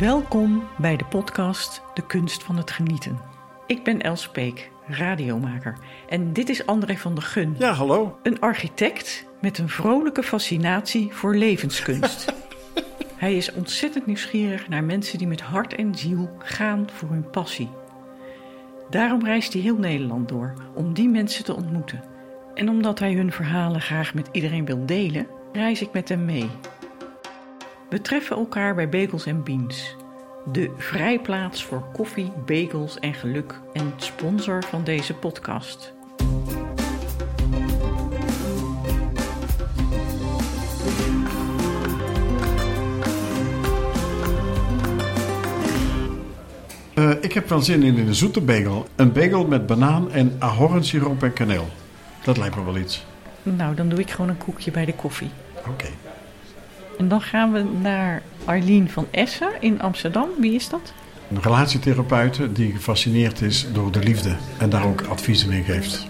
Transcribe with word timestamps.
Welkom 0.00 0.68
bij 0.78 0.96
de 0.96 1.04
podcast 1.04 1.82
De 1.94 2.06
Kunst 2.06 2.42
van 2.42 2.56
het 2.56 2.70
Genieten. 2.70 3.20
Ik 3.66 3.84
ben 3.84 4.00
Els 4.00 4.28
Peek, 4.28 4.70
radiomaker. 4.86 5.78
En 6.08 6.32
dit 6.32 6.48
is 6.48 6.66
André 6.66 6.96
van 6.96 7.14
der 7.14 7.22
Gun. 7.22 7.56
Ja, 7.58 7.72
hallo. 7.72 8.18
Een 8.22 8.40
architect 8.40 9.26
met 9.40 9.58
een 9.58 9.68
vrolijke 9.68 10.22
fascinatie 10.22 11.12
voor 11.12 11.34
levenskunst. 11.36 12.34
Hij 13.16 13.36
is 13.36 13.52
ontzettend 13.52 14.06
nieuwsgierig 14.06 14.68
naar 14.68 14.84
mensen 14.84 15.18
die 15.18 15.26
met 15.26 15.40
hart 15.40 15.74
en 15.74 15.94
ziel 15.94 16.30
gaan 16.38 16.88
voor 16.92 17.08
hun 17.08 17.30
passie. 17.30 17.70
Daarom 18.90 19.24
reist 19.24 19.52
hij 19.52 19.62
heel 19.62 19.78
Nederland 19.78 20.28
door 20.28 20.54
om 20.74 20.94
die 20.94 21.08
mensen 21.08 21.44
te 21.44 21.56
ontmoeten. 21.56 22.04
En 22.54 22.68
omdat 22.68 22.98
hij 22.98 23.12
hun 23.12 23.32
verhalen 23.32 23.80
graag 23.80 24.14
met 24.14 24.28
iedereen 24.32 24.64
wil 24.64 24.86
delen, 24.86 25.26
reis 25.52 25.82
ik 25.82 25.92
met 25.92 26.08
hem 26.08 26.24
mee. 26.24 26.50
We 27.90 28.00
treffen 28.00 28.36
elkaar 28.36 28.74
bij 28.74 28.88
Bagels 28.88 29.26
Beans, 29.44 29.96
de 30.52 30.70
vrijplaats 30.76 31.64
voor 31.64 31.84
koffie, 31.92 32.32
bagels 32.46 32.98
en 32.98 33.14
geluk 33.14 33.60
en 33.72 33.92
sponsor 33.96 34.64
van 34.64 34.84
deze 34.84 35.14
podcast. 35.14 35.92
Uh, 46.94 47.10
ik 47.20 47.32
heb 47.32 47.48
wel 47.48 47.60
zin 47.60 47.82
in 47.82 47.98
een 47.98 48.14
zoete 48.14 48.40
bagel. 48.40 48.86
Een 48.96 49.12
bagel 49.12 49.46
met 49.46 49.66
banaan 49.66 50.10
en 50.10 50.36
ahornsiroop 50.38 51.22
en 51.22 51.32
kaneel. 51.32 51.68
Dat 52.24 52.36
lijkt 52.36 52.56
me 52.56 52.64
wel 52.64 52.76
iets. 52.76 53.04
Nou, 53.42 53.74
dan 53.74 53.88
doe 53.88 53.98
ik 53.98 54.10
gewoon 54.10 54.30
een 54.30 54.38
koekje 54.38 54.70
bij 54.70 54.84
de 54.84 54.94
koffie. 54.94 55.30
Oké. 55.66 55.88
En 57.00 57.08
dan 57.08 57.22
gaan 57.22 57.52
we 57.52 57.62
naar 57.80 58.22
Arlene 58.44 58.88
van 58.88 59.06
Essen 59.10 59.50
in 59.60 59.80
Amsterdam. 59.80 60.28
Wie 60.38 60.54
is 60.54 60.68
dat? 60.68 60.92
Een 61.30 61.42
relatietherapeute 61.42 62.52
die 62.52 62.72
gefascineerd 62.72 63.40
is 63.40 63.66
door 63.72 63.92
de 63.92 63.98
liefde 63.98 64.36
en 64.58 64.70
daar 64.70 64.84
ook 64.84 65.02
adviezen 65.02 65.50
in 65.50 65.64
geeft. 65.64 66.06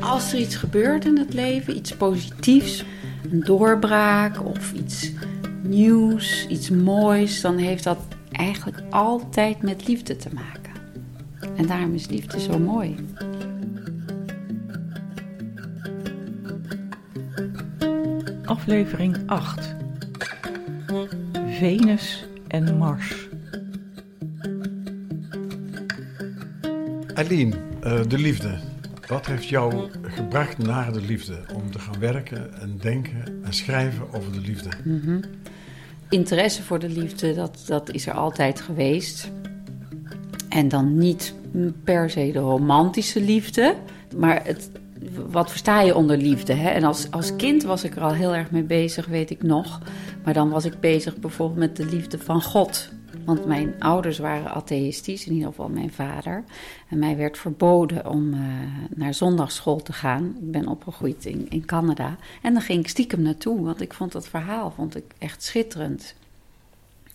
Als 0.00 0.32
er 0.32 0.38
iets 0.38 0.56
gebeurt 0.56 1.04
in 1.04 1.18
het 1.18 1.34
leven, 1.34 1.76
iets 1.76 1.96
positiefs, 1.96 2.84
een 3.30 3.40
doorbraak 3.40 4.44
of 4.46 4.72
iets 4.72 5.10
nieuws, 5.62 6.46
iets 6.48 6.70
moois, 6.70 7.40
dan 7.40 7.56
heeft 7.56 7.84
dat 7.84 7.98
eigenlijk 8.32 8.82
altijd 8.90 9.62
met 9.62 9.86
liefde 9.86 10.16
te 10.16 10.28
maken. 10.34 10.59
En 11.60 11.66
daarom 11.66 11.94
is 11.94 12.08
liefde 12.08 12.40
zo 12.40 12.58
mooi. 12.58 12.96
Aflevering 18.44 19.16
8. 19.26 19.76
Venus 21.48 22.26
en 22.48 22.76
Mars. 22.76 23.28
Aline, 27.14 27.56
uh, 27.84 28.00
de 28.08 28.18
liefde. 28.18 28.58
Wat 29.06 29.26
heeft 29.26 29.48
jou 29.48 29.90
gebracht 30.02 30.58
naar 30.58 30.92
de 30.92 31.02
liefde? 31.02 31.40
Om 31.54 31.70
te 31.70 31.78
gaan 31.78 31.98
werken 31.98 32.60
en 32.60 32.78
denken 32.78 33.24
en 33.44 33.52
schrijven 33.52 34.12
over 34.12 34.32
de 34.32 34.40
liefde? 34.40 34.70
Mm 34.84 35.20
Interesse 36.08 36.62
voor 36.62 36.78
de 36.78 36.88
liefde, 36.88 37.34
dat, 37.34 37.62
dat 37.66 37.90
is 37.90 38.06
er 38.06 38.14
altijd 38.14 38.60
geweest. 38.60 39.30
En 40.48 40.68
dan 40.68 40.98
niet 40.98 41.34
per 41.84 42.10
se 42.10 42.30
de 42.32 42.38
romantische 42.38 43.20
liefde, 43.20 43.74
maar 44.16 44.44
het, 44.44 44.70
wat 45.30 45.50
versta 45.50 45.80
je 45.80 45.94
onder 45.94 46.16
liefde? 46.16 46.52
Hè? 46.52 46.68
En 46.68 46.84
als, 46.84 47.10
als 47.10 47.36
kind 47.36 47.62
was 47.62 47.84
ik 47.84 47.96
er 47.96 48.02
al 48.02 48.14
heel 48.14 48.34
erg 48.34 48.50
mee 48.50 48.62
bezig, 48.62 49.06
weet 49.06 49.30
ik 49.30 49.42
nog. 49.42 49.80
Maar 50.24 50.34
dan 50.34 50.50
was 50.50 50.64
ik 50.64 50.80
bezig 50.80 51.16
bijvoorbeeld 51.16 51.58
met 51.58 51.76
de 51.76 51.84
liefde 51.84 52.18
van 52.18 52.42
God. 52.42 52.90
Want 53.24 53.46
mijn 53.46 53.74
ouders 53.78 54.18
waren 54.18 54.50
atheïstisch, 54.50 55.26
in 55.26 55.32
ieder 55.32 55.48
geval 55.48 55.68
mijn 55.68 55.92
vader. 55.92 56.44
En 56.88 56.98
mij 56.98 57.16
werd 57.16 57.38
verboden 57.38 58.10
om 58.10 58.34
uh, 58.34 58.40
naar 58.94 59.14
zondagschool 59.14 59.82
te 59.82 59.92
gaan. 59.92 60.36
Ik 60.40 60.50
ben 60.50 60.68
opgegroeid 60.68 61.24
in, 61.24 61.46
in 61.48 61.64
Canada. 61.64 62.16
En 62.42 62.52
dan 62.52 62.62
ging 62.62 62.80
ik 62.80 62.88
stiekem 62.88 63.22
naartoe, 63.22 63.62
want 63.62 63.80
ik 63.80 63.92
vond 63.92 64.12
dat 64.12 64.28
verhaal 64.28 64.70
vond 64.70 64.96
ik 64.96 65.04
echt 65.18 65.42
schitterend. 65.42 66.14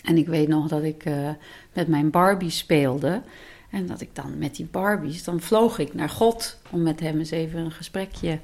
En 0.03 0.17
ik 0.17 0.27
weet 0.27 0.47
nog 0.47 0.67
dat 0.67 0.83
ik 0.83 1.05
uh, 1.05 1.29
met 1.73 1.87
mijn 1.87 2.09
Barbie 2.09 2.49
speelde. 2.49 3.21
En 3.75 3.85
dat 3.87 4.01
ik 4.01 4.15
dan 4.15 4.37
met 4.37 4.55
die 4.55 4.65
Barbies, 4.65 5.23
dan 5.23 5.41
vloog 5.41 5.79
ik 5.79 5.93
naar 5.93 6.09
God 6.09 6.57
om 6.69 6.83
met 6.83 6.99
hem 6.99 7.19
eens 7.19 7.31
even 7.31 7.59
een 7.59 7.71
gesprekje 7.71 8.39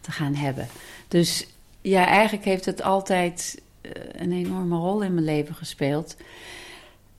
te 0.00 0.10
gaan 0.10 0.34
hebben. 0.34 0.66
Dus 1.08 1.46
ja, 1.80 2.06
eigenlijk 2.06 2.44
heeft 2.44 2.64
het 2.64 2.82
altijd 2.82 3.62
uh, 3.82 3.92
een 4.12 4.32
enorme 4.32 4.76
rol 4.76 5.02
in 5.02 5.14
mijn 5.14 5.26
leven 5.26 5.54
gespeeld. 5.54 6.16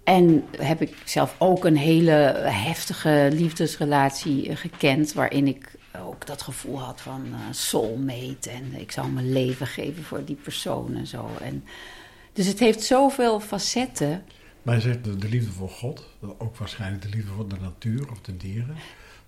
En 0.03 0.45
heb 0.57 0.81
ik 0.81 0.95
zelf 1.05 1.35
ook 1.37 1.65
een 1.65 1.77
hele 1.77 2.11
heftige 2.45 3.29
liefdesrelatie 3.31 4.55
gekend, 4.55 5.13
waarin 5.13 5.47
ik 5.47 5.71
ook 6.05 6.25
dat 6.25 6.41
gevoel 6.41 6.79
had 6.79 7.01
van 7.01 7.25
uh, 7.29 7.37
soulmate 7.51 8.49
en 8.49 8.73
ik 8.75 8.91
zou 8.91 9.09
mijn 9.09 9.31
leven 9.31 9.67
geven 9.67 10.03
voor 10.03 10.25
die 10.25 10.39
persoon 10.43 10.95
en 10.95 11.07
zo. 11.07 11.29
En, 11.41 11.63
dus 12.33 12.45
het 12.45 12.59
heeft 12.59 12.83
zoveel 12.83 13.39
facetten. 13.39 14.23
Maar 14.69 14.77
je 14.77 14.83
zegt 14.83 15.03
de, 15.03 15.15
de, 15.15 15.29
liefde 15.29 15.51
voor 15.51 15.69
God, 15.69 16.07
ook 16.37 16.57
waarschijnlijk 16.57 17.01
de 17.01 17.09
liefde 17.09 17.31
voor 17.31 17.47
de 17.47 17.55
natuur 17.61 18.11
of 18.11 18.21
de 18.21 18.37
dieren. 18.37 18.75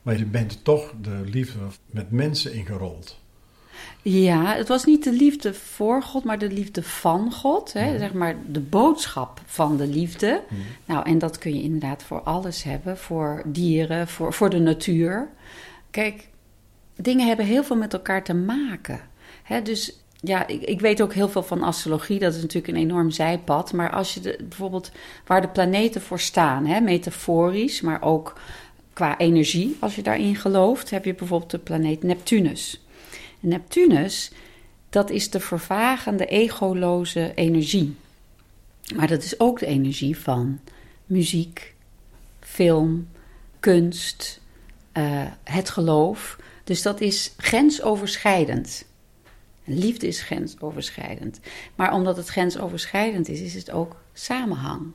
Maar 0.01 0.17
je 0.17 0.25
bent 0.25 0.63
toch 0.63 0.93
de 1.01 1.21
liefde 1.25 1.59
met 1.85 2.11
mensen 2.11 2.53
ingerold. 2.53 3.19
Ja, 4.01 4.55
het 4.55 4.67
was 4.67 4.85
niet 4.85 5.03
de 5.03 5.11
liefde 5.11 5.53
voor 5.53 6.03
God, 6.03 6.23
maar 6.23 6.39
de 6.39 6.51
liefde 6.51 6.83
van 6.83 7.31
God. 7.31 7.73
Hè? 7.73 7.97
Zeg 7.97 8.13
maar 8.13 8.35
de 8.47 8.59
boodschap 8.59 9.41
van 9.45 9.77
de 9.77 9.87
liefde. 9.87 10.41
Nou, 10.85 11.05
en 11.05 11.19
dat 11.19 11.37
kun 11.37 11.55
je 11.55 11.61
inderdaad 11.61 12.03
voor 12.03 12.21
alles 12.21 12.63
hebben. 12.63 12.97
Voor 12.97 13.43
dieren, 13.45 14.07
voor, 14.07 14.33
voor 14.33 14.49
de 14.49 14.59
natuur. 14.59 15.29
Kijk, 15.91 16.27
dingen 16.95 17.27
hebben 17.27 17.45
heel 17.45 17.63
veel 17.63 17.77
met 17.77 17.93
elkaar 17.93 18.23
te 18.23 18.33
maken. 18.33 19.01
Hè? 19.43 19.61
Dus 19.61 20.00
ja, 20.23 20.47
ik, 20.47 20.79
weet 20.79 21.01
ook 21.01 21.13
heel 21.13 21.29
veel 21.29 21.43
van 21.43 21.61
astrologie. 21.61 22.19
Dat 22.19 22.35
is 22.35 22.41
natuurlijk 22.41 22.73
een 22.73 22.81
enorm 22.81 23.11
zijpad. 23.11 23.73
Maar 23.73 23.91
als 23.91 24.13
je 24.13 24.19
de, 24.19 24.37
bijvoorbeeld 24.39 24.91
waar 25.25 25.41
de 25.41 25.47
planeten 25.47 26.01
voor 26.01 26.19
staan, 26.19 26.65
hè, 26.65 26.79
metaforisch, 26.79 27.81
maar 27.81 28.01
ook 28.01 28.39
qua 28.93 29.17
energie, 29.17 29.77
als 29.79 29.95
je 29.95 30.01
daarin 30.01 30.35
gelooft, 30.35 30.89
heb 30.89 31.05
je 31.05 31.13
bijvoorbeeld 31.13 31.51
de 31.51 31.57
planeet 31.57 32.03
Neptunus. 32.03 32.81
Neptunus, 33.39 34.31
dat 34.89 35.09
is 35.09 35.29
de 35.29 35.39
vervagende, 35.39 36.25
egoloze 36.25 37.31
energie. 37.35 37.95
Maar 38.95 39.07
dat 39.07 39.23
is 39.23 39.39
ook 39.39 39.59
de 39.59 39.65
energie 39.65 40.17
van 40.17 40.59
muziek, 41.05 41.73
film, 42.39 43.07
kunst, 43.59 44.41
uh, 44.93 45.23
het 45.43 45.69
geloof. 45.69 46.37
Dus 46.63 46.81
dat 46.81 47.01
is 47.01 47.33
grensoverschrijdend. 47.37 48.85
Liefde 49.77 50.07
is 50.07 50.21
grensoverschrijdend. 50.21 51.39
Maar 51.75 51.93
omdat 51.93 52.17
het 52.17 52.27
grensoverschrijdend 52.27 53.29
is, 53.29 53.41
is 53.41 53.53
het 53.53 53.71
ook 53.71 53.95
samenhang. 54.13 54.91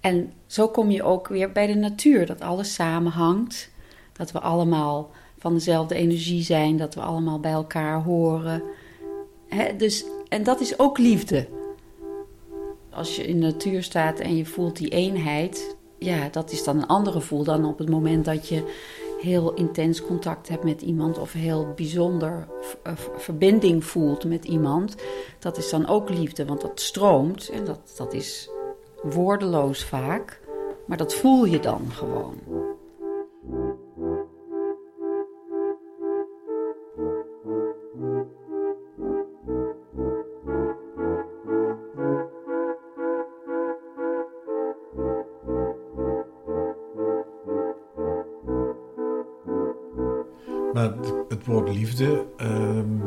En 0.00 0.32
zo 0.46 0.68
kom 0.68 0.90
je 0.90 1.02
ook 1.02 1.28
weer 1.28 1.52
bij 1.52 1.66
de 1.66 1.74
natuur, 1.74 2.26
dat 2.26 2.40
alles 2.40 2.74
samenhangt. 2.74 3.70
Dat 4.12 4.32
we 4.32 4.40
allemaal 4.40 5.10
van 5.38 5.54
dezelfde 5.54 5.94
energie 5.94 6.42
zijn, 6.42 6.76
dat 6.76 6.94
we 6.94 7.00
allemaal 7.00 7.40
bij 7.40 7.52
elkaar 7.52 8.02
horen. 8.02 8.62
dus, 9.76 10.04
en 10.28 10.42
dat 10.42 10.60
is 10.60 10.78
ook 10.78 10.98
liefde. 10.98 11.48
Als 12.90 13.16
je 13.16 13.26
in 13.26 13.40
de 13.40 13.46
natuur 13.46 13.82
staat 13.82 14.18
en 14.18 14.36
je 14.36 14.46
voelt 14.46 14.76
die 14.76 14.88
eenheid, 14.88 15.76
ja, 15.98 16.28
dat 16.30 16.50
is 16.50 16.64
dan 16.64 16.76
een 16.76 16.86
ander 16.86 17.12
gevoel 17.12 17.44
dan 17.44 17.64
op 17.64 17.78
het 17.78 17.88
moment 17.88 18.24
dat 18.24 18.48
je 18.48 18.74
heel 19.26 19.54
intens 19.54 20.02
contact 20.02 20.48
hebt 20.48 20.64
met 20.64 20.82
iemand 20.82 21.18
of 21.18 21.32
heel 21.32 21.72
bijzonder 21.74 22.48
eh, 22.82 22.92
verbinding 23.16 23.84
voelt 23.84 24.24
met 24.24 24.44
iemand, 24.44 24.94
dat 25.38 25.56
is 25.56 25.70
dan 25.70 25.86
ook 25.86 26.08
liefde, 26.08 26.44
want 26.44 26.60
dat 26.60 26.80
stroomt 26.80 27.48
en 27.48 27.64
dat, 27.64 27.80
dat 27.96 28.12
is 28.12 28.50
woordeloos 29.02 29.84
vaak, 29.84 30.40
maar 30.86 30.96
dat 30.96 31.14
voel 31.14 31.44
je 31.44 31.60
dan 31.60 31.90
gewoon. 31.92 32.34
Maar 50.76 50.92
het 51.28 51.46
woord 51.46 51.68
liefde, 51.68 52.24
um, 52.40 53.02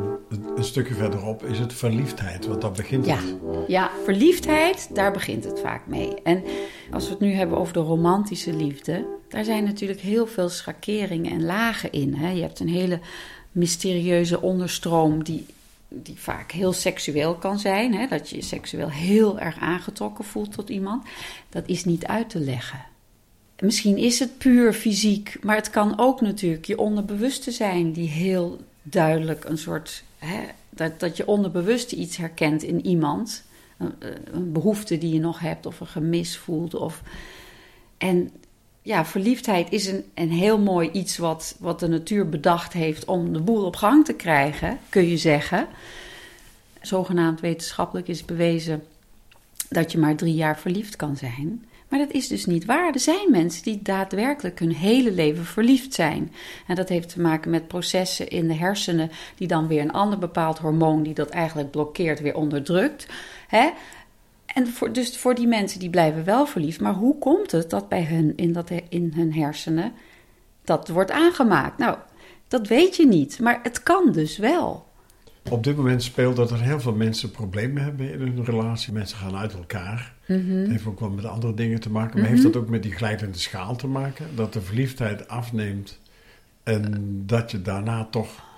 een 0.56 0.64
stukje 0.64 0.94
verderop, 0.94 1.44
is 1.44 1.58
het 1.58 1.72
verliefdheid. 1.72 2.46
Want 2.46 2.60
daar 2.60 2.72
begint 2.72 3.06
ja. 3.06 3.16
het. 3.16 3.34
Ja, 3.66 3.90
verliefdheid, 4.04 4.90
daar 4.94 5.12
begint 5.12 5.44
het 5.44 5.60
vaak 5.60 5.86
mee. 5.86 6.14
En 6.22 6.42
als 6.90 7.04
we 7.04 7.10
het 7.10 7.20
nu 7.20 7.32
hebben 7.32 7.58
over 7.58 7.72
de 7.72 7.80
romantische 7.80 8.52
liefde, 8.52 9.06
daar 9.28 9.44
zijn 9.44 9.64
natuurlijk 9.64 10.00
heel 10.00 10.26
veel 10.26 10.48
schakeringen 10.48 11.32
en 11.32 11.44
lagen 11.44 11.92
in. 11.92 12.14
Hè? 12.14 12.30
Je 12.30 12.42
hebt 12.42 12.60
een 12.60 12.68
hele 12.68 13.00
mysterieuze 13.52 14.40
onderstroom 14.40 15.24
die, 15.24 15.46
die 15.88 16.18
vaak 16.18 16.52
heel 16.52 16.72
seksueel 16.72 17.34
kan 17.34 17.58
zijn. 17.58 17.94
Hè? 17.94 18.06
Dat 18.06 18.30
je 18.30 18.36
je 18.36 18.42
seksueel 18.42 18.90
heel 18.90 19.38
erg 19.38 19.58
aangetrokken 19.58 20.24
voelt 20.24 20.52
tot 20.52 20.68
iemand. 20.68 21.04
Dat 21.48 21.62
is 21.66 21.84
niet 21.84 22.06
uit 22.06 22.30
te 22.30 22.40
leggen. 22.40 22.89
Misschien 23.60 23.96
is 23.96 24.18
het 24.18 24.38
puur 24.38 24.72
fysiek, 24.72 25.36
maar 25.42 25.56
het 25.56 25.70
kan 25.70 25.98
ook 25.98 26.20
natuurlijk 26.20 26.64
je 26.64 26.78
onderbewuste 26.78 27.50
zijn 27.50 27.92
die 27.92 28.08
heel 28.08 28.58
duidelijk 28.82 29.44
een 29.44 29.58
soort. 29.58 30.04
Hè, 30.18 30.40
dat, 30.70 31.00
dat 31.00 31.16
je 31.16 31.26
onderbewuste 31.26 31.96
iets 31.96 32.16
herkent 32.16 32.62
in 32.62 32.86
iemand. 32.86 33.42
Een, 33.78 33.92
een, 34.32 34.52
behoefte 34.52 34.98
die 34.98 35.12
je 35.12 35.20
nog 35.20 35.38
hebt 35.38 35.66
of 35.66 35.80
een 35.80 35.86
gemis 35.86 36.36
voelt. 36.36 36.74
Of, 36.74 37.02
en 37.98 38.30
ja, 38.82 39.04
verliefdheid 39.04 39.72
is 39.72 39.86
een, 39.86 40.04
een 40.14 40.30
heel 40.30 40.58
mooi 40.58 40.90
iets 40.90 41.18
wat, 41.18 41.56
wat 41.58 41.80
de 41.80 41.88
natuur 41.88 42.28
bedacht 42.28 42.72
heeft 42.72 43.04
om 43.04 43.32
de 43.32 43.40
boel 43.40 43.64
op 43.64 43.76
gang 43.76 44.04
te 44.04 44.12
krijgen, 44.12 44.78
kun 44.88 45.08
je 45.08 45.16
zeggen. 45.16 45.66
Zogenaamd 46.80 47.40
wetenschappelijk 47.40 48.08
is 48.08 48.24
bewezen 48.24 48.82
dat 49.68 49.92
je 49.92 49.98
maar 49.98 50.16
drie 50.16 50.34
jaar 50.34 50.58
verliefd 50.58 50.96
kan 50.96 51.16
zijn. 51.16 51.64
Maar 51.90 51.98
dat 51.98 52.10
is 52.10 52.28
dus 52.28 52.46
niet 52.46 52.64
waar. 52.64 52.92
Er 52.92 53.00
zijn 53.00 53.30
mensen 53.30 53.62
die 53.62 53.82
daadwerkelijk 53.82 54.58
hun 54.58 54.72
hele 54.72 55.12
leven 55.12 55.44
verliefd 55.44 55.94
zijn. 55.94 56.32
En 56.66 56.74
dat 56.74 56.88
heeft 56.88 57.08
te 57.08 57.20
maken 57.20 57.50
met 57.50 57.68
processen 57.68 58.28
in 58.28 58.48
de 58.48 58.54
hersenen, 58.54 59.10
die 59.36 59.48
dan 59.48 59.66
weer 59.66 59.80
een 59.80 59.92
ander 59.92 60.18
bepaald 60.18 60.58
hormoon, 60.58 61.02
die 61.02 61.14
dat 61.14 61.28
eigenlijk 61.28 61.70
blokkeert, 61.70 62.20
weer 62.20 62.34
onderdrukt. 62.34 63.06
Hè? 63.48 63.70
En 64.46 64.66
voor, 64.66 64.92
dus 64.92 65.18
voor 65.18 65.34
die 65.34 65.46
mensen 65.46 65.80
die 65.80 65.90
blijven 65.90 66.24
wel 66.24 66.46
verliefd. 66.46 66.80
Maar 66.80 66.94
hoe 66.94 67.18
komt 67.18 67.50
het 67.50 67.70
dat 67.70 67.88
bij 67.88 68.04
hun 68.04 68.32
in, 68.36 68.52
dat, 68.52 68.70
in 68.88 69.12
hun 69.14 69.34
hersenen 69.34 69.92
dat 70.64 70.88
wordt 70.88 71.10
aangemaakt? 71.10 71.78
Nou, 71.78 71.96
dat 72.48 72.68
weet 72.68 72.96
je 72.96 73.06
niet. 73.06 73.40
Maar 73.40 73.60
het 73.62 73.82
kan 73.82 74.12
dus 74.12 74.36
wel. 74.36 74.86
Op 75.48 75.64
dit 75.64 75.76
moment 75.76 76.02
speelt 76.02 76.36
dat 76.36 76.50
er 76.50 76.60
heel 76.60 76.80
veel 76.80 76.94
mensen 76.94 77.30
problemen 77.30 77.82
hebben 77.82 78.12
in 78.12 78.20
hun 78.20 78.44
relatie. 78.44 78.92
Mensen 78.92 79.18
gaan 79.18 79.36
uit 79.36 79.54
elkaar. 79.54 80.14
Mhm. 80.26 80.50
Het 80.50 80.68
heeft 80.68 80.86
ook 80.86 81.00
wel 81.00 81.10
met 81.10 81.24
andere 81.24 81.54
dingen 81.54 81.80
te 81.80 81.90
maken. 81.90 82.20
Maar 82.20 82.28
heeft 82.28 82.42
dat 82.42 82.56
ook 82.56 82.68
met 82.68 82.82
die 82.82 82.92
glijdende 82.92 83.38
schaal 83.38 83.76
te 83.76 83.86
maken? 83.86 84.26
Dat 84.34 84.52
de 84.52 84.60
verliefdheid 84.60 85.28
afneemt 85.28 85.98
en 86.62 87.22
dat 87.26 87.50
je 87.50 87.62
daarna 87.62 88.04
toch 88.10 88.48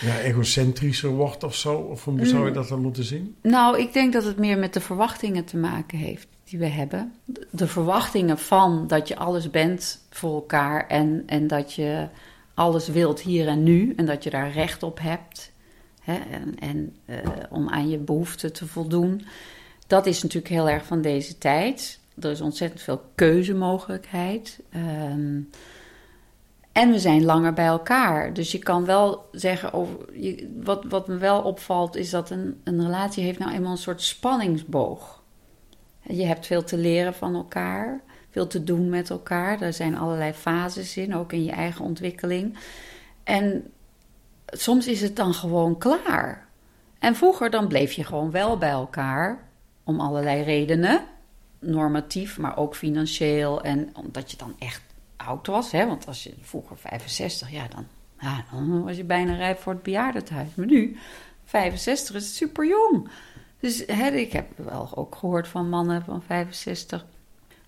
ja, 0.00 0.18
egocentrischer 0.18 1.10
wordt 1.10 1.44
of 1.44 1.54
zo? 1.54 1.74
Of 1.74 2.04
hoe 2.04 2.26
zou 2.26 2.46
je 2.46 2.52
dat 2.52 2.68
dan 2.68 2.80
moeten 2.80 3.04
zien? 3.04 3.36
Nou, 3.42 3.78
ik 3.78 3.92
denk 3.92 4.12
dat 4.12 4.24
het 4.24 4.38
meer 4.38 4.58
met 4.58 4.74
de 4.74 4.80
verwachtingen 4.80 5.44
te 5.44 5.56
maken 5.56 5.98
heeft 5.98 6.26
die 6.44 6.58
we 6.58 6.66
hebben. 6.66 7.12
De 7.50 7.66
verwachtingen 7.66 8.38
van 8.38 8.86
dat 8.86 9.08
je 9.08 9.16
alles 9.16 9.50
bent 9.50 10.06
voor 10.10 10.34
elkaar 10.34 10.86
en, 10.86 11.22
en 11.26 11.46
dat 11.46 11.72
je 11.72 12.08
alles 12.54 12.88
wilt 12.88 13.20
hier 13.20 13.48
en 13.48 13.62
nu 13.62 13.92
en 13.96 14.06
dat 14.06 14.24
je 14.24 14.30
daar 14.30 14.52
recht 14.52 14.82
op 14.82 14.98
hebt. 15.00 15.52
Hè, 16.00 16.14
en 16.14 16.58
en 16.58 16.96
uh, 17.06 17.16
om 17.50 17.68
aan 17.68 17.88
je 17.88 17.98
behoeften 17.98 18.52
te 18.52 18.66
voldoen. 18.66 19.26
Dat 19.86 20.06
is 20.06 20.22
natuurlijk 20.22 20.54
heel 20.54 20.68
erg 20.68 20.84
van 20.84 21.00
deze 21.02 21.38
tijd. 21.38 22.00
Er 22.20 22.30
is 22.30 22.40
ontzettend 22.40 22.82
veel 22.82 23.02
keuzemogelijkheid. 23.14 24.60
Um, 24.74 25.50
en 26.72 26.90
we 26.90 26.98
zijn 26.98 27.24
langer 27.24 27.52
bij 27.52 27.66
elkaar. 27.66 28.32
Dus 28.32 28.52
je 28.52 28.58
kan 28.58 28.84
wel 28.84 29.28
zeggen, 29.32 29.72
over, 29.72 29.96
wat, 30.62 30.84
wat 30.88 31.08
me 31.08 31.16
wel 31.16 31.42
opvalt, 31.42 31.96
is 31.96 32.10
dat 32.10 32.30
een, 32.30 32.60
een 32.64 32.82
relatie 32.82 33.24
heeft 33.24 33.38
nou 33.38 33.52
eenmaal 33.52 33.70
een 33.70 33.76
soort 33.76 34.02
spanningsboog. 34.02 35.22
Je 36.02 36.24
hebt 36.24 36.46
veel 36.46 36.64
te 36.64 36.76
leren 36.76 37.14
van 37.14 37.34
elkaar, 37.34 38.00
veel 38.30 38.46
te 38.46 38.64
doen 38.64 38.88
met 38.88 39.10
elkaar. 39.10 39.58
Daar 39.58 39.72
zijn 39.72 39.98
allerlei 39.98 40.32
fases 40.32 40.96
in, 40.96 41.14
ook 41.14 41.32
in 41.32 41.44
je 41.44 41.52
eigen 41.52 41.84
ontwikkeling. 41.84 42.58
En 43.24 43.70
soms 44.50 44.86
is 44.86 45.00
het 45.00 45.16
dan 45.16 45.34
gewoon 45.34 45.78
klaar. 45.78 46.48
En 46.98 47.16
vroeger 47.16 47.50
dan 47.50 47.68
bleef 47.68 47.92
je 47.92 48.04
gewoon 48.04 48.30
wel 48.30 48.58
bij 48.58 48.70
elkaar, 48.70 49.48
om 49.84 50.00
allerlei 50.00 50.42
redenen. 50.42 51.04
Normatief, 51.58 52.38
maar 52.38 52.56
ook 52.56 52.76
financieel. 52.76 53.62
En 53.62 53.90
omdat 53.94 54.30
je 54.30 54.36
dan 54.36 54.54
echt 54.58 54.82
oud 55.16 55.46
was. 55.46 55.72
Hè? 55.72 55.86
Want 55.86 56.06
als 56.06 56.22
je 56.22 56.34
vroeger 56.40 56.76
65, 56.76 57.50
ja, 57.50 57.68
dan, 57.68 57.86
ja, 58.20 58.44
dan 58.50 58.84
was 58.84 58.96
je 58.96 59.04
bijna 59.04 59.34
rijp 59.34 59.58
voor 59.58 59.72
het 59.72 59.82
bejaardentehuis. 59.82 60.54
Maar 60.54 60.66
nu, 60.66 60.96
65 61.44 62.14
is 62.14 62.36
super 62.36 62.66
jong. 62.66 63.08
Dus 63.60 63.82
hè, 63.86 64.10
ik 64.10 64.32
heb 64.32 64.46
wel 64.56 64.88
ook 64.94 65.14
gehoord 65.14 65.48
van 65.48 65.68
mannen 65.68 66.04
van 66.04 66.22
65. 66.22 67.06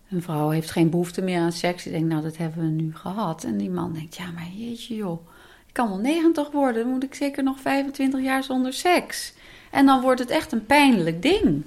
Een 0.08 0.22
vrouw 0.22 0.48
heeft 0.48 0.70
geen 0.70 0.90
behoefte 0.90 1.22
meer 1.22 1.40
aan 1.40 1.52
seks. 1.52 1.86
Ik 1.86 1.92
denk, 1.92 2.04
nou, 2.04 2.22
dat 2.22 2.36
hebben 2.36 2.62
we 2.64 2.82
nu 2.82 2.94
gehad. 2.94 3.44
En 3.44 3.56
die 3.56 3.70
man 3.70 3.92
denkt, 3.92 4.16
ja, 4.16 4.30
maar 4.30 4.48
jeetje 4.54 4.94
joh. 4.94 5.26
Ik 5.72 5.78
kan 5.78 5.88
wel 5.88 5.98
90 5.98 6.50
worden, 6.50 6.82
dan 6.82 6.92
moet 6.92 7.02
ik 7.02 7.14
zeker 7.14 7.42
nog 7.42 7.60
25 7.60 8.20
jaar 8.20 8.44
zonder 8.44 8.72
seks. 8.72 9.34
En 9.70 9.86
dan 9.86 10.00
wordt 10.00 10.20
het 10.20 10.30
echt 10.30 10.52
een 10.52 10.66
pijnlijk 10.66 11.22
ding. 11.22 11.64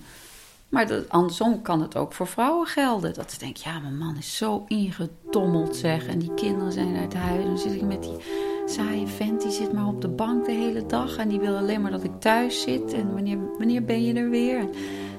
Maar 0.69 0.87
dat, 0.87 1.09
andersom 1.09 1.61
kan 1.61 1.81
het 1.81 1.95
ook 1.95 2.13
voor 2.13 2.27
vrouwen 2.27 2.67
gelden. 2.67 3.13
Dat 3.13 3.31
ze 3.31 3.39
denken, 3.39 3.61
ja, 3.65 3.79
mijn 3.79 3.97
man 3.97 4.17
is 4.17 4.37
zo 4.37 4.65
ingedommeld 4.67 5.75
zeg. 5.75 6.07
En 6.07 6.19
die 6.19 6.33
kinderen 6.33 6.71
zijn 6.71 6.95
uit 6.95 7.13
huis. 7.13 7.41
En 7.41 7.47
dan 7.47 7.57
zit 7.57 7.73
ik 7.73 7.81
met 7.81 8.03
die 8.03 8.17
saaie 8.65 9.07
vent, 9.07 9.41
die 9.41 9.51
zit 9.51 9.73
maar 9.73 9.87
op 9.87 10.01
de 10.01 10.07
bank 10.07 10.45
de 10.45 10.51
hele 10.51 10.85
dag. 10.85 11.17
En 11.17 11.29
die 11.29 11.39
wil 11.39 11.57
alleen 11.57 11.81
maar 11.81 11.91
dat 11.91 12.03
ik 12.03 12.19
thuis 12.19 12.61
zit. 12.61 12.93
En 12.93 13.13
wanneer, 13.13 13.37
wanneer 13.57 13.83
ben 13.83 14.03
je 14.03 14.13
er 14.13 14.29
weer? 14.29 14.67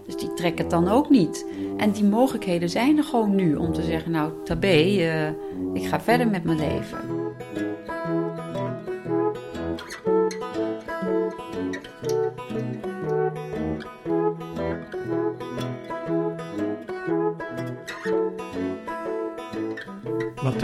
Dus 0.07 0.17
die 0.17 0.35
trekken 0.35 0.61
het 0.61 0.71
dan 0.71 0.89
ook 0.89 1.11
niet. 1.11 1.47
En 1.77 1.91
die 1.91 2.05
mogelijkheden 2.05 2.71
zijn 2.71 2.99
er 2.99 3.05
gewoon 3.05 3.35
nu 3.35 3.57
om 3.57 3.73
te 3.73 3.83
zeggen, 3.83 4.11
nou, 4.11 4.33
tabé, 4.45 4.83
uh, 4.85 5.29
ik 5.75 5.87
ga 5.87 6.01
verder 6.01 6.29
met 6.29 6.45
mijn 6.45 6.59
leven. 6.59 7.16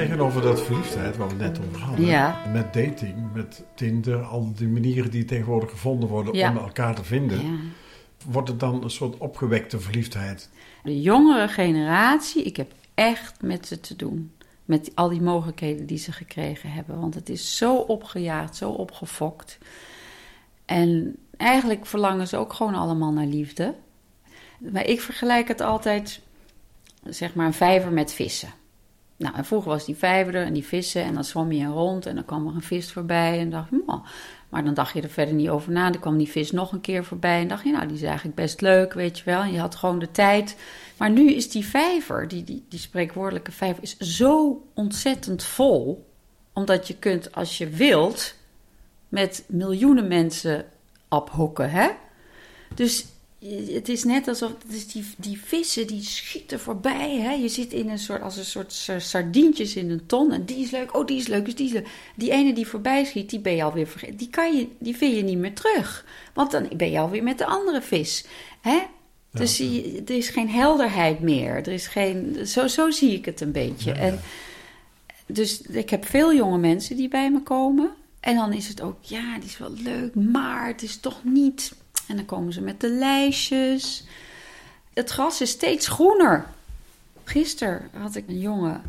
Tegenover 0.06 0.42
dat 0.42 0.62
verliefdheid, 0.62 1.16
waar 1.16 1.28
we 1.28 1.34
net 1.34 1.60
over 1.66 1.80
hadden, 1.80 2.06
Ja. 2.06 2.42
met 2.52 2.72
dating, 2.72 3.32
met 3.34 3.64
Tinder, 3.74 4.22
al 4.22 4.52
die 4.54 4.68
manieren 4.68 5.10
die 5.10 5.24
tegenwoordig 5.24 5.70
gevonden 5.70 6.08
worden 6.08 6.34
Ja. 6.34 6.50
om 6.50 6.56
elkaar 6.56 6.94
te 6.94 7.04
vinden, 7.04 7.40
Ja. 7.40 7.56
wordt 8.26 8.48
het 8.48 8.60
dan 8.60 8.82
een 8.82 8.90
soort 8.90 9.18
opgewekte 9.18 9.80
verliefdheid. 9.80 10.50
De 10.82 11.00
jongere 11.00 11.48
generatie, 11.48 12.42
ik 12.42 12.56
heb 12.56 12.72
echt 12.94 13.42
met 13.42 13.66
ze 13.66 13.80
te 13.80 13.96
doen. 13.96 14.32
Met 14.64 14.90
al 14.94 15.08
die 15.08 15.20
mogelijkheden 15.22 15.86
die 15.86 15.98
ze 15.98 16.12
gekregen 16.12 16.70
hebben. 16.72 17.00
Want 17.00 17.14
het 17.14 17.28
is 17.28 17.56
zo 17.56 17.76
opgejaagd, 17.76 18.56
zo 18.56 18.70
opgefokt. 18.70 19.58
En 20.64 21.16
eigenlijk 21.36 21.86
verlangen 21.86 22.28
ze 22.28 22.36
ook 22.36 22.52
gewoon 22.52 22.74
allemaal 22.74 23.12
naar 23.12 23.26
liefde. 23.26 23.74
Maar 24.58 24.86
ik 24.86 25.00
vergelijk 25.00 25.48
het 25.48 25.60
altijd, 25.60 26.20
zeg 27.04 27.34
maar, 27.34 27.46
een 27.46 27.52
vijver 27.54 27.92
met 27.92 28.12
vissen. 28.12 28.52
Nou, 29.22 29.36
en 29.36 29.44
vroeger 29.44 29.70
was 29.70 29.84
die 29.84 29.96
vijver 29.96 30.34
er 30.34 30.46
en 30.46 30.52
die 30.52 30.64
vissen 30.64 31.02
en 31.02 31.14
dan 31.14 31.24
zwom 31.24 31.52
je 31.52 31.66
rond 31.66 32.06
en 32.06 32.14
dan 32.14 32.24
kwam 32.24 32.46
er 32.46 32.54
een 32.54 32.62
vis 32.62 32.92
voorbij 32.92 33.38
en 33.38 33.50
dacht 33.50 33.70
je, 33.70 33.82
"Mwah." 33.86 34.04
maar 34.52 34.64
dan 34.64 34.74
dacht 34.74 34.94
je 34.94 35.02
er 35.02 35.10
verder 35.10 35.34
niet 35.34 35.48
over 35.48 35.72
na. 35.72 35.90
Dan 35.90 36.00
kwam 36.00 36.18
die 36.18 36.28
vis 36.28 36.50
nog 36.50 36.72
een 36.72 36.80
keer 36.80 37.04
voorbij 37.04 37.40
en 37.40 37.48
dacht 37.48 37.64
je, 37.64 37.70
nou, 37.70 37.86
die 37.86 37.96
is 37.96 38.02
eigenlijk 38.02 38.36
best 38.36 38.60
leuk, 38.60 38.92
weet 38.92 39.18
je 39.18 39.24
wel. 39.24 39.40
En 39.40 39.52
je 39.52 39.58
had 39.58 39.74
gewoon 39.74 39.98
de 39.98 40.10
tijd. 40.10 40.56
Maar 40.96 41.10
nu 41.10 41.32
is 41.32 41.50
die 41.50 41.64
vijver, 41.64 42.28
die, 42.28 42.44
die, 42.44 42.64
die 42.68 42.78
spreekwoordelijke 42.78 43.52
vijver, 43.52 43.82
is 43.82 43.96
zo 43.96 44.62
ontzettend 44.74 45.42
vol. 45.42 46.10
Omdat 46.52 46.88
je 46.88 46.96
kunt, 46.96 47.34
als 47.34 47.58
je 47.58 47.68
wilt, 47.68 48.34
met 49.08 49.44
miljoenen 49.48 50.08
mensen 50.08 50.64
ophokken, 51.08 51.70
hè? 51.70 51.88
Dus 52.74 53.06
het 53.72 53.88
is 53.88 54.04
net 54.04 54.28
alsof 54.28 54.52
dus 54.66 54.86
die, 54.86 55.04
die 55.16 55.40
vissen 55.44 55.86
die 55.86 56.02
schieten 56.02 56.60
voorbij. 56.60 57.16
Hè? 57.20 57.32
Je 57.32 57.48
zit 57.48 57.72
in 57.72 57.88
een 57.88 57.98
soort, 57.98 58.22
als 58.22 58.36
een 58.36 58.44
soort 58.44 58.72
sa- 58.72 58.98
sardientjes 58.98 59.76
in 59.76 59.90
een 59.90 60.06
ton. 60.06 60.32
En 60.32 60.44
die 60.44 60.56
is 60.64 60.70
leuk, 60.70 60.96
oh 60.96 61.06
die 61.06 61.16
is 61.18 61.26
leuk, 61.26 61.44
dus 61.44 61.54
die 61.54 61.66
is 61.66 61.72
leuk. 61.72 61.88
Die 62.14 62.30
ene 62.30 62.52
die 62.52 62.66
voorbij 62.66 63.04
schiet, 63.04 63.30
die 63.30 63.40
ben 63.40 63.56
je 63.56 63.62
alweer 63.62 63.86
vergeten. 63.86 64.16
Die, 64.16 64.30
kan 64.30 64.56
je, 64.56 64.68
die 64.78 64.96
vind 64.96 65.16
je 65.16 65.22
niet 65.22 65.38
meer 65.38 65.54
terug. 65.54 66.04
Want 66.34 66.50
dan 66.50 66.68
ben 66.76 66.90
je 66.90 66.98
alweer 66.98 67.22
met 67.22 67.38
de 67.38 67.46
andere 67.46 67.82
vis. 67.82 68.24
Hè? 68.60 68.78
Dus 69.30 69.56
je- 69.56 70.02
er 70.06 70.14
is 70.16 70.28
geen 70.28 70.48
helderheid 70.50 71.20
meer. 71.20 71.54
Er 71.54 71.68
is 71.68 71.86
geen, 71.86 72.46
zo, 72.46 72.66
zo 72.66 72.90
zie 72.90 73.12
ik 73.12 73.24
het 73.24 73.40
een 73.40 73.52
beetje. 73.52 73.90
Ja, 73.90 73.96
ja. 73.96 74.02
En 74.02 74.20
dus 75.26 75.60
ik 75.60 75.90
heb 75.90 76.04
veel 76.04 76.34
jonge 76.34 76.58
mensen 76.58 76.96
die 76.96 77.08
bij 77.08 77.30
me 77.30 77.40
komen. 77.42 77.90
En 78.20 78.36
dan 78.36 78.52
is 78.52 78.68
het 78.68 78.80
ook, 78.80 78.96
ja, 79.00 79.34
die 79.38 79.48
is 79.48 79.58
wel 79.58 79.72
leuk, 79.82 80.14
maar 80.14 80.66
het 80.66 80.82
is 80.82 80.96
toch 80.96 81.20
niet. 81.24 81.72
En 82.12 82.18
dan 82.18 82.26
komen 82.26 82.52
ze 82.52 82.60
met 82.60 82.80
de 82.80 82.90
lijstjes. 82.90 84.04
Het 84.92 85.10
gras 85.10 85.40
is 85.40 85.50
steeds 85.50 85.88
groener. 85.88 86.46
Gisteren 87.24 87.90
had 87.92 88.14
ik 88.14 88.28
een 88.28 88.40
jongen 88.40 88.82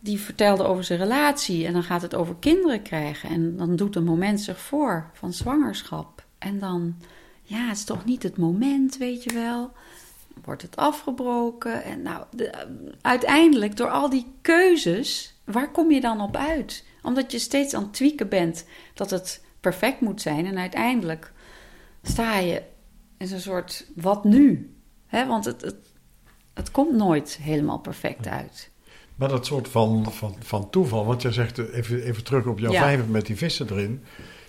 die 0.00 0.20
vertelde 0.20 0.64
over 0.64 0.84
zijn 0.84 0.98
relatie. 0.98 1.66
En 1.66 1.72
dan 1.72 1.82
gaat 1.82 2.02
het 2.02 2.14
over 2.14 2.34
kinderen 2.38 2.82
krijgen. 2.82 3.28
En 3.28 3.56
dan 3.56 3.76
doet 3.76 3.96
een 3.96 4.04
moment 4.04 4.40
zich 4.40 4.60
voor 4.60 5.10
van 5.12 5.32
zwangerschap. 5.32 6.24
En 6.38 6.58
dan, 6.58 6.94
ja, 7.42 7.68
het 7.68 7.76
is 7.76 7.84
toch 7.84 8.04
niet 8.04 8.22
het 8.22 8.36
moment, 8.36 8.96
weet 8.96 9.22
je 9.22 9.32
wel. 9.32 9.72
wordt 10.44 10.62
het 10.62 10.76
afgebroken. 10.76 11.82
En 11.84 12.02
nou, 12.02 12.24
de, 12.30 12.66
uiteindelijk, 13.00 13.76
door 13.76 13.90
al 13.90 14.10
die 14.10 14.26
keuzes, 14.40 15.34
waar 15.44 15.70
kom 15.70 15.90
je 15.90 16.00
dan 16.00 16.20
op 16.20 16.36
uit? 16.36 16.84
Omdat 17.02 17.32
je 17.32 17.38
steeds 17.38 17.74
aan 17.74 17.82
het 17.82 17.92
tweaken 17.92 18.28
bent 18.28 18.64
dat 18.94 19.10
het 19.10 19.42
perfect 19.60 20.00
moet 20.00 20.22
zijn. 20.22 20.46
En 20.46 20.58
uiteindelijk 20.58 21.32
sta 22.02 22.38
je 22.38 22.62
in 23.18 23.32
een 23.32 23.40
soort 23.40 23.86
wat 23.94 24.24
nu? 24.24 24.74
He, 25.06 25.26
want 25.26 25.44
het, 25.44 25.60
het, 25.60 25.76
het 26.54 26.70
komt 26.70 26.92
nooit 26.92 27.38
helemaal 27.42 27.78
perfect 27.78 28.26
uit. 28.26 28.70
Maar 29.14 29.28
dat 29.28 29.46
soort 29.46 29.68
van, 29.68 30.12
van, 30.12 30.36
van 30.38 30.70
toeval, 30.70 31.06
want 31.06 31.22
je 31.22 31.32
zegt 31.32 31.58
even, 31.58 32.02
even 32.02 32.24
terug 32.24 32.46
op 32.46 32.58
jouw 32.58 32.72
ja. 32.72 32.82
vijver 32.82 33.06
met 33.06 33.26
die 33.26 33.36
vissen 33.36 33.70
erin. 33.70 34.02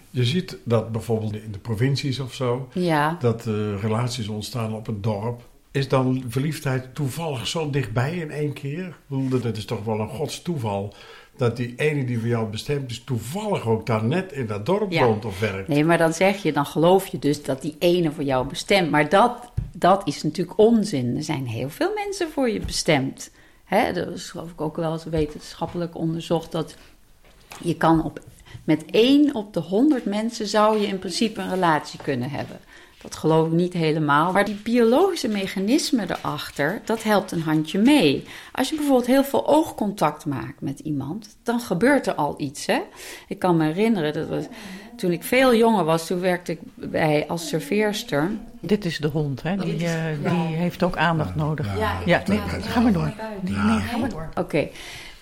Je 0.10 0.26
ziet 0.26 0.58
dat 0.64 0.92
bijvoorbeeld 0.92 1.36
in 1.36 1.52
de 1.52 1.60
provincies 1.60 2.20
of 2.20 2.34
zo, 2.34 2.70
ja. 2.74 3.18
dat 3.20 3.46
uh, 3.46 3.82
relaties 3.82 4.28
ontstaan 4.28 4.76
op 4.76 4.88
een 4.88 5.02
dorp. 5.02 5.48
Is 5.72 5.88
dan 5.88 6.24
verliefdheid 6.28 6.96
toevallig 6.96 7.48
zo 7.48 7.70
dichtbij 7.70 8.18
in 8.18 8.32
één 8.32 8.54
keer? 8.54 8.98
Dat 9.30 9.58
is 9.58 9.66
toch 9.66 9.84
wel 9.84 10.00
een 10.00 10.10
godstoeval 10.10 10.94
dat 11.40 11.58
die 11.58 11.74
ene 11.78 12.06
die 12.06 12.20
voor 12.20 12.28
jou 12.28 12.50
bestemd 12.50 12.92
is 12.92 13.04
toevallig 13.04 13.68
ook 13.68 13.86
daar 13.86 14.04
net 14.04 14.32
in 14.32 14.46
dat 14.46 14.66
dorp 14.66 14.92
Ja. 14.92 15.06
woont 15.06 15.26
of 15.26 15.40
werkt. 15.40 15.68
Nee, 15.68 15.86
maar 15.86 15.98
dan 15.98 16.14
zeg 16.14 16.44
je, 16.44 16.54
dan 16.54 16.66
geloof 16.66 17.08
je 17.08 17.20
dus 17.20 17.44
dat 17.44 17.62
die 17.62 17.76
ene 17.80 18.12
voor 18.12 18.24
jou 18.24 18.48
bestemt. 18.48 18.90
Maar 18.92 19.10
dat, 19.10 19.52
dat 19.72 20.08
is 20.08 20.24
natuurlijk 20.24 20.58
onzin. 20.58 21.16
Er 21.18 21.24
zijn 21.24 21.48
heel 21.48 21.70
veel 21.70 21.92
mensen 21.96 22.30
voor 22.32 22.50
je 22.50 22.60
bestemd. 22.60 23.32
Hè, 23.66 23.94
dat 23.94 24.08
is 24.08 24.30
geloof 24.30 24.52
ik 24.52 24.62
ook 24.62 24.76
wel 24.76 24.92
eens 24.92 25.04
wetenschappelijk 25.04 25.96
onderzocht 25.96 26.52
dat 26.52 26.76
je 27.62 27.76
kan 27.76 28.04
op, 28.04 28.20
met 28.64 28.86
één 28.92 29.36
op 29.36 29.54
de 29.54 29.60
honderd 29.60 30.06
mensen 30.06 30.48
zou 30.48 30.80
je 30.80 30.88
in 30.88 31.00
principe 31.00 31.42
een 31.42 31.50
relatie 31.50 32.00
kunnen 32.04 32.30
hebben. 32.30 32.60
Dat 33.02 33.16
geloof 33.16 33.48
ik 33.48 33.54
niet 33.54 33.74
helemaal. 33.74 34.32
Maar 34.32 34.46
die 34.46 34.60
biologische 34.64 35.28
mechanismen 35.28 36.12
erachter, 36.12 36.82
dat 36.86 37.04
helpt 37.04 37.32
een 37.32 37.42
handje 37.42 37.80
mee. 37.80 38.26
Als 38.52 38.70
je 38.70 38.76
bijvoorbeeld 38.76 39.08
heel 39.08 39.24
veel 39.24 39.48
oogcontact 39.48 40.26
maakt 40.26 40.62
met 40.62 40.80
iemand, 40.80 41.38
dan 41.44 41.60
gebeurt 41.60 42.08
er 42.08 42.14
al 42.14 42.34
iets. 42.38 42.66
Hè? 42.66 42.80
Ik 43.28 43.40
kan 43.40 43.58
me 43.58 43.66
herinneren, 43.66 44.14
dat 44.14 44.28
was, 44.28 44.46
toen 44.96 45.12
ik 45.12 45.24
veel 45.24 45.56
jonger 45.56 45.84
was, 45.84 46.08
toen 46.08 46.20
werkte 46.20 46.52
ik 46.52 46.60
bij 46.74 47.26
als 47.28 47.48
serveerster. 47.48 48.32
Dit 48.60 48.86
is 48.86 48.98
de 48.98 49.08
hond, 49.08 49.44
hè? 49.44 49.56
Die, 49.56 49.84
uh, 49.84 50.04
die 50.24 50.56
heeft 50.56 50.84
ook 50.84 50.98
aandacht 50.98 51.36
nodig. 51.36 51.78
Ja, 51.78 52.00
Ja, 52.06 52.24
nee, 52.26 52.40
ga 52.40 52.80
maar 52.80 52.94
door. 52.94 53.14
Nee, 53.42 53.54
nee, 53.54 53.80
ga 53.80 53.98
maar 53.98 54.10
door. 54.10 54.30
Oké. 54.36 54.68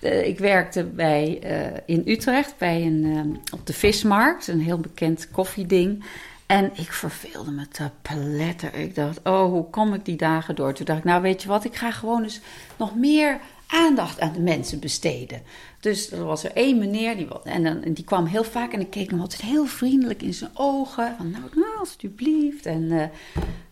Uh, 0.01 0.27
ik 0.27 0.39
werkte 0.39 0.83
bij, 0.83 1.39
uh, 1.43 1.79
in 1.85 2.01
Utrecht 2.05 2.53
bij 2.57 2.85
een, 2.85 3.03
uh, 3.03 3.21
op 3.53 3.65
de 3.65 3.73
vismarkt, 3.73 4.47
een 4.47 4.61
heel 4.61 4.79
bekend 4.79 5.29
koffieding. 5.31 6.03
En 6.47 6.71
ik 6.73 6.93
verveelde 6.93 7.51
me 7.51 7.67
te 7.67 7.89
pletter. 8.01 8.73
Ik 8.73 8.95
dacht, 8.95 9.19
oh, 9.23 9.43
hoe 9.43 9.69
kom 9.69 9.93
ik 9.93 10.05
die 10.05 10.15
dagen 10.15 10.55
door? 10.55 10.73
Toen 10.73 10.85
dacht 10.85 10.99
ik, 10.99 11.05
nou 11.05 11.21
weet 11.21 11.41
je 11.41 11.47
wat, 11.47 11.63
ik 11.63 11.75
ga 11.75 11.91
gewoon 11.91 12.23
eens 12.23 12.39
nog 12.77 12.95
meer 12.95 13.39
aandacht 13.67 14.19
aan 14.19 14.33
de 14.33 14.39
mensen 14.39 14.79
besteden. 14.79 15.41
Dus 15.79 16.11
er 16.11 16.23
was 16.23 16.43
er 16.43 16.51
één 16.51 16.77
meneer, 16.77 17.17
die, 17.17 17.27
en, 17.43 17.83
en 17.83 17.93
die 17.93 18.03
kwam 18.03 18.25
heel 18.25 18.43
vaak 18.43 18.73
en 18.73 18.79
ik 18.79 18.89
keek 18.89 19.09
hem 19.09 19.21
altijd 19.21 19.41
heel 19.41 19.65
vriendelijk 19.65 20.21
in 20.21 20.33
zijn 20.33 20.51
ogen. 20.53 21.15
Van, 21.17 21.31
nou, 21.31 21.43
nou, 21.55 21.77
alsjeblieft. 21.79 22.65
En 22.65 22.81
uh, 22.81 23.03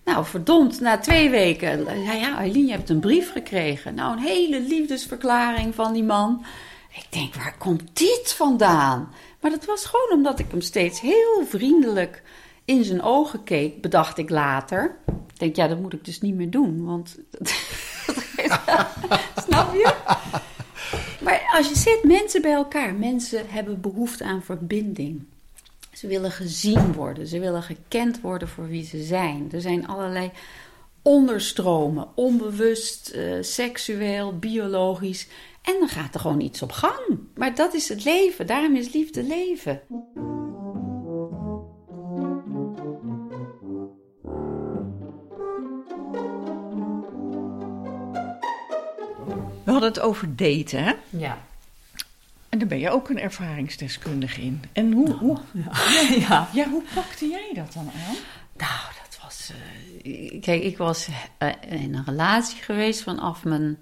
nou, 0.06 0.26
verdomd, 0.26 0.80
na 0.80 0.98
twee 0.98 1.30
weken, 1.30 2.04
ja, 2.04 2.14
ja, 2.14 2.38
Eileen, 2.38 2.66
je 2.66 2.72
hebt 2.72 2.90
een 2.90 3.00
brief 3.00 3.32
gekregen. 3.32 3.96
Nou, 3.96 4.12
een 4.12 4.24
hele 4.24 4.62
liefdesverklaring 4.62 5.76
van 5.76 5.94
die 5.94 6.04
man. 6.04 6.46
Ik 6.90 7.08
denk, 7.10 7.36
waar 7.36 7.58
komt 7.58 7.84
dit 7.94 8.34
vandaan? 8.34 9.14
Maar 9.42 9.52
dat 9.52 9.66
was 9.66 9.86
gewoon 9.86 10.18
omdat 10.18 10.40
ik 10.40 10.46
hem 10.50 10.62
steeds 10.62 11.02
heel 11.02 11.44
vriendelijk 11.48 12.24
in 12.66 12.84
zijn 12.84 13.02
ogen 13.02 13.44
keek, 13.44 13.82
bedacht 13.82 14.18
ik 14.18 14.30
later. 14.30 14.98
Ik 15.08 15.40
denk, 15.40 15.56
ja, 15.56 15.68
dat 15.68 15.80
moet 15.80 15.94
ik 15.94 16.06
dus 16.06 16.22
niet 16.22 16.36
meer 16.36 16.50
doen, 16.50 16.86
want... 16.86 17.18
Snap 19.48 19.74
je? 19.74 19.94
Maar 21.22 21.50
als 21.54 21.70
je 21.70 21.76
zit, 21.76 22.04
mensen 22.04 22.42
bij 22.42 22.54
elkaar, 22.54 22.94
mensen 22.94 23.50
hebben 23.50 23.82
behoefte 23.82 24.24
aan 24.24 24.44
verbinding. 24.44 25.24
Ze 25.92 26.08
willen 26.08 26.32
gezien 26.32 26.94
worden, 26.94 27.28
ze 27.28 27.40
willen 27.40 27.64
gekend 27.64 28.22
worden 28.22 28.48
voor 28.48 28.68
wie 28.68 28.86
ze 28.86 29.04
zijn. 29.04 29.50
Er 29.52 29.62
zijn 29.62 29.88
allerlei 29.88 30.32
onderstromen, 31.02 32.08
onbewust, 32.16 33.12
uh, 33.16 33.38
seksueel, 33.42 34.40
biologisch. 34.40 35.28
En 35.62 35.76
dan 35.80 35.88
gaat 35.88 36.14
er 36.14 36.20
gewoon 36.20 36.42
iets 36.42 36.62
op 36.62 36.72
gang. 36.72 37.20
Maar 37.36 37.56
dat 37.56 37.74
is 37.74 37.90
het 37.90 38.04
leven, 38.04 38.48
daarom 38.48 38.76
is 38.76 38.94
liefde 38.94 39.24
leven. 39.24 39.82
We 49.66 49.72
hadden 49.72 49.90
het 49.90 50.00
over 50.00 50.36
daten, 50.36 50.84
hè? 50.84 50.94
Ja. 51.10 51.38
En 52.50 52.60
daar 52.60 52.68
ben 52.68 52.80
je 52.80 52.90
ook 52.90 53.10
een 53.10 53.20
ervaringsdeskundige 53.20 54.42
in. 54.42 54.64
En 54.74 54.92
hoe, 54.92 55.12
hoe, 55.12 55.38
ja. 55.52 55.72
ja. 56.30 56.50
ja, 56.54 56.70
hoe 56.70 56.84
pakte 56.94 57.28
jij 57.28 57.52
dat 57.54 57.74
dan 57.74 57.92
aan? 58.08 58.16
Nou, 58.58 58.94
dat 59.04 59.20
was. 59.24 59.52
Uh, 60.04 60.42
kijk, 60.42 60.64
ik 60.64 60.78
was 60.78 61.08
uh, 61.40 61.50
in 61.70 61.96
een 61.96 62.06
relatie 62.06 62.62
geweest 62.62 63.04
vanaf 63.04 63.44
mijn 63.44 63.78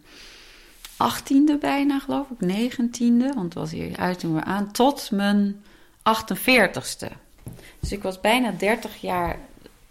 achttiende 0.97 1.57
bijna, 1.57 1.99
geloof 1.99 2.29
ik, 2.29 2.39
negentiende, 2.39 3.33
want 3.33 3.45
het 3.45 3.53
was 3.53 3.71
hier 3.71 3.97
uit 3.97 4.19
toen 4.19 4.35
we 4.35 4.43
aan, 4.43 4.71
tot 4.71 5.11
mijn 5.11 5.63
48ste. 5.97 7.11
Dus 7.79 7.91
ik 7.91 8.03
was 8.03 8.19
bijna 8.19 8.51
30 8.51 9.01
jaar 9.01 9.37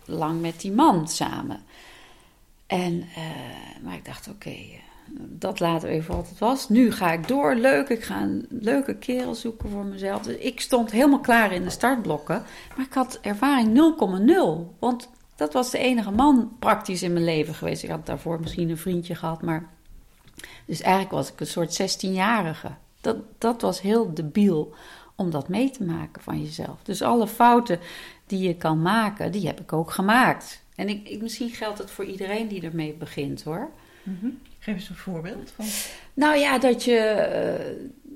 lang 0.04 0.40
met 0.40 0.60
die 0.60 0.72
man 0.72 1.08
samen. 1.08 1.62
En, 2.66 2.92
uh, 2.92 3.82
maar 3.82 3.94
ik 3.94 4.04
dacht, 4.04 4.28
oké, 4.28 4.48
okay, 4.48 4.80
dat 5.14 5.60
laten 5.60 5.88
we 5.88 5.94
even 5.94 6.16
wat 6.16 6.28
het 6.28 6.38
was. 6.38 6.68
Nu 6.68 6.92
ga 6.92 7.12
ik 7.12 7.28
door, 7.28 7.54
leuk, 7.54 7.88
ik 7.88 8.02
ga 8.02 8.22
een 8.22 8.46
leuke 8.48 8.96
kerel 8.96 9.34
zoeken 9.34 9.70
voor 9.70 9.84
mezelf. 9.84 10.22
Dus 10.22 10.36
ik 10.36 10.60
stond 10.60 10.90
helemaal 10.90 11.20
klaar 11.20 11.52
in 11.52 11.62
de 11.62 11.70
startblokken, 11.70 12.42
maar 12.76 12.86
ik 12.86 12.92
had 12.92 13.18
ervaring 13.22 13.94
0,0. 14.74 14.78
Want 14.78 15.08
dat 15.36 15.52
was 15.52 15.70
de 15.70 15.78
enige 15.78 16.10
man 16.10 16.56
praktisch 16.58 17.02
in 17.02 17.12
mijn 17.12 17.24
leven 17.24 17.54
geweest. 17.54 17.82
Ik 17.82 17.90
had 17.90 18.06
daarvoor 18.06 18.40
misschien 18.40 18.70
een 18.70 18.78
vriendje 18.78 19.14
gehad, 19.14 19.42
maar... 19.42 19.68
Dus 20.66 20.80
eigenlijk 20.80 21.14
was 21.14 21.32
ik 21.32 21.40
een 21.40 21.46
soort 21.46 21.82
16-jarige. 21.82 22.70
Dat, 23.00 23.16
dat 23.38 23.60
was 23.60 23.80
heel 23.80 24.14
debiel 24.14 24.74
om 25.16 25.30
dat 25.30 25.48
mee 25.48 25.70
te 25.70 25.84
maken 25.84 26.22
van 26.22 26.42
jezelf. 26.42 26.82
Dus 26.82 27.02
alle 27.02 27.26
fouten 27.26 27.80
die 28.26 28.48
je 28.48 28.56
kan 28.56 28.82
maken, 28.82 29.32
die 29.32 29.46
heb 29.46 29.60
ik 29.60 29.72
ook 29.72 29.90
gemaakt. 29.90 30.62
En 30.74 30.88
ik, 30.88 31.22
misschien 31.22 31.50
geldt 31.50 31.78
het 31.78 31.90
voor 31.90 32.04
iedereen 32.04 32.48
die 32.48 32.62
ermee 32.62 32.94
begint 32.94 33.42
hoor. 33.42 33.70
Mm-hmm. 34.02 34.38
Geef 34.62 34.74
eens 34.74 34.88
een 34.88 34.96
voorbeeld 34.96 35.52
van. 35.56 35.64
Nou 36.14 36.36
ja, 36.36 36.58
dat 36.58 36.84
je. 36.84 37.28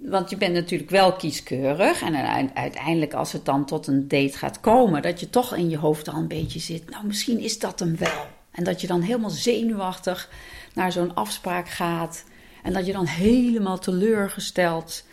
Uh, 0.03 0.11
want 0.11 0.31
je 0.31 0.37
bent 0.37 0.55
natuurlijk 0.55 0.91
wel 0.91 1.13
kieskeurig. 1.13 2.03
En 2.03 2.15
uiteindelijk, 2.55 3.15
als 3.15 3.33
het 3.33 3.45
dan 3.45 3.65
tot 3.65 3.87
een 3.87 4.09
date 4.09 4.39
gaat 4.39 4.61
komen, 4.61 5.03
dat 5.03 5.21
je 5.21 5.31
toch 5.31 5.57
in 5.57 5.71
je 5.71 5.79
hoofd 5.79 6.09
al 6.09 6.15
een 6.15 6.29
beetje 6.29 6.59
zit. 6.59 6.91
Nou, 6.91 7.07
misschien 7.07 7.39
is 7.39 7.59
dat 7.59 7.79
hem 7.79 7.97
wel. 7.97 8.27
En 8.51 8.65
dat 8.65 8.81
je 8.81 8.87
dan 8.87 9.01
helemaal 9.01 9.31
zenuwachtig 9.31 10.31
naar 10.75 10.93
zo'n 10.93 11.15
afspraak 11.15 11.69
gaat. 11.69 12.25
En 12.63 12.73
dat 12.73 12.87
je 12.87 12.93
dan 12.93 13.07
helemaal 13.07 13.79
teleurgesteld. 13.79 15.05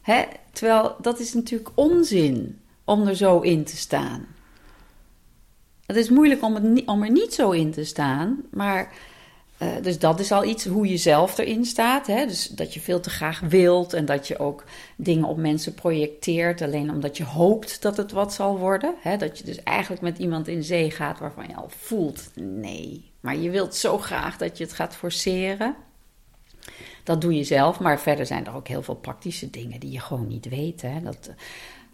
Hè? 0.00 0.22
Terwijl 0.52 0.96
dat 1.00 1.18
is 1.18 1.34
natuurlijk 1.34 1.70
onzin 1.74 2.60
om 2.84 3.06
er 3.06 3.16
zo 3.16 3.40
in 3.40 3.64
te 3.64 3.76
staan. 3.76 4.26
Het 5.86 5.96
is 5.96 6.08
moeilijk 6.08 6.42
om, 6.42 6.80
om 6.86 7.02
er 7.02 7.10
niet 7.10 7.34
zo 7.34 7.50
in 7.50 7.70
te 7.70 7.84
staan, 7.84 8.42
maar. 8.50 8.92
Uh, 9.62 9.68
dus 9.82 9.98
dat 9.98 10.20
is 10.20 10.32
al 10.32 10.44
iets 10.44 10.64
hoe 10.64 10.88
je 10.88 10.96
zelf 10.96 11.38
erin 11.38 11.64
staat. 11.64 12.06
Hè? 12.06 12.26
Dus 12.26 12.48
dat 12.48 12.74
je 12.74 12.80
veel 12.80 13.00
te 13.00 13.10
graag 13.10 13.40
wilt 13.40 13.92
en 13.92 14.04
dat 14.04 14.28
je 14.28 14.38
ook 14.38 14.64
dingen 14.96 15.24
op 15.24 15.36
mensen 15.36 15.74
projecteert. 15.74 16.62
Alleen 16.62 16.90
omdat 16.90 17.16
je 17.16 17.24
hoopt 17.24 17.82
dat 17.82 17.96
het 17.96 18.12
wat 18.12 18.32
zal 18.32 18.58
worden. 18.58 18.94
Hè? 19.00 19.16
Dat 19.16 19.38
je 19.38 19.44
dus 19.44 19.62
eigenlijk 19.62 20.02
met 20.02 20.18
iemand 20.18 20.48
in 20.48 20.62
zee 20.62 20.90
gaat 20.90 21.18
waarvan 21.18 21.48
je 21.48 21.54
al 21.54 21.68
voelt: 21.76 22.30
nee. 22.34 23.10
Maar 23.20 23.36
je 23.36 23.50
wilt 23.50 23.74
zo 23.74 23.98
graag 23.98 24.36
dat 24.36 24.58
je 24.58 24.64
het 24.64 24.72
gaat 24.72 24.94
forceren. 24.94 25.74
Dat 27.04 27.20
doe 27.20 27.34
je 27.34 27.44
zelf, 27.44 27.80
maar 27.80 28.00
verder 28.00 28.26
zijn 28.26 28.46
er 28.46 28.54
ook 28.54 28.68
heel 28.68 28.82
veel 28.82 28.94
praktische 28.94 29.50
dingen 29.50 29.80
die 29.80 29.90
je 29.90 30.00
gewoon 30.00 30.26
niet 30.26 30.48
weet. 30.48 30.82
Hè? 30.82 31.02
Dat, 31.02 31.30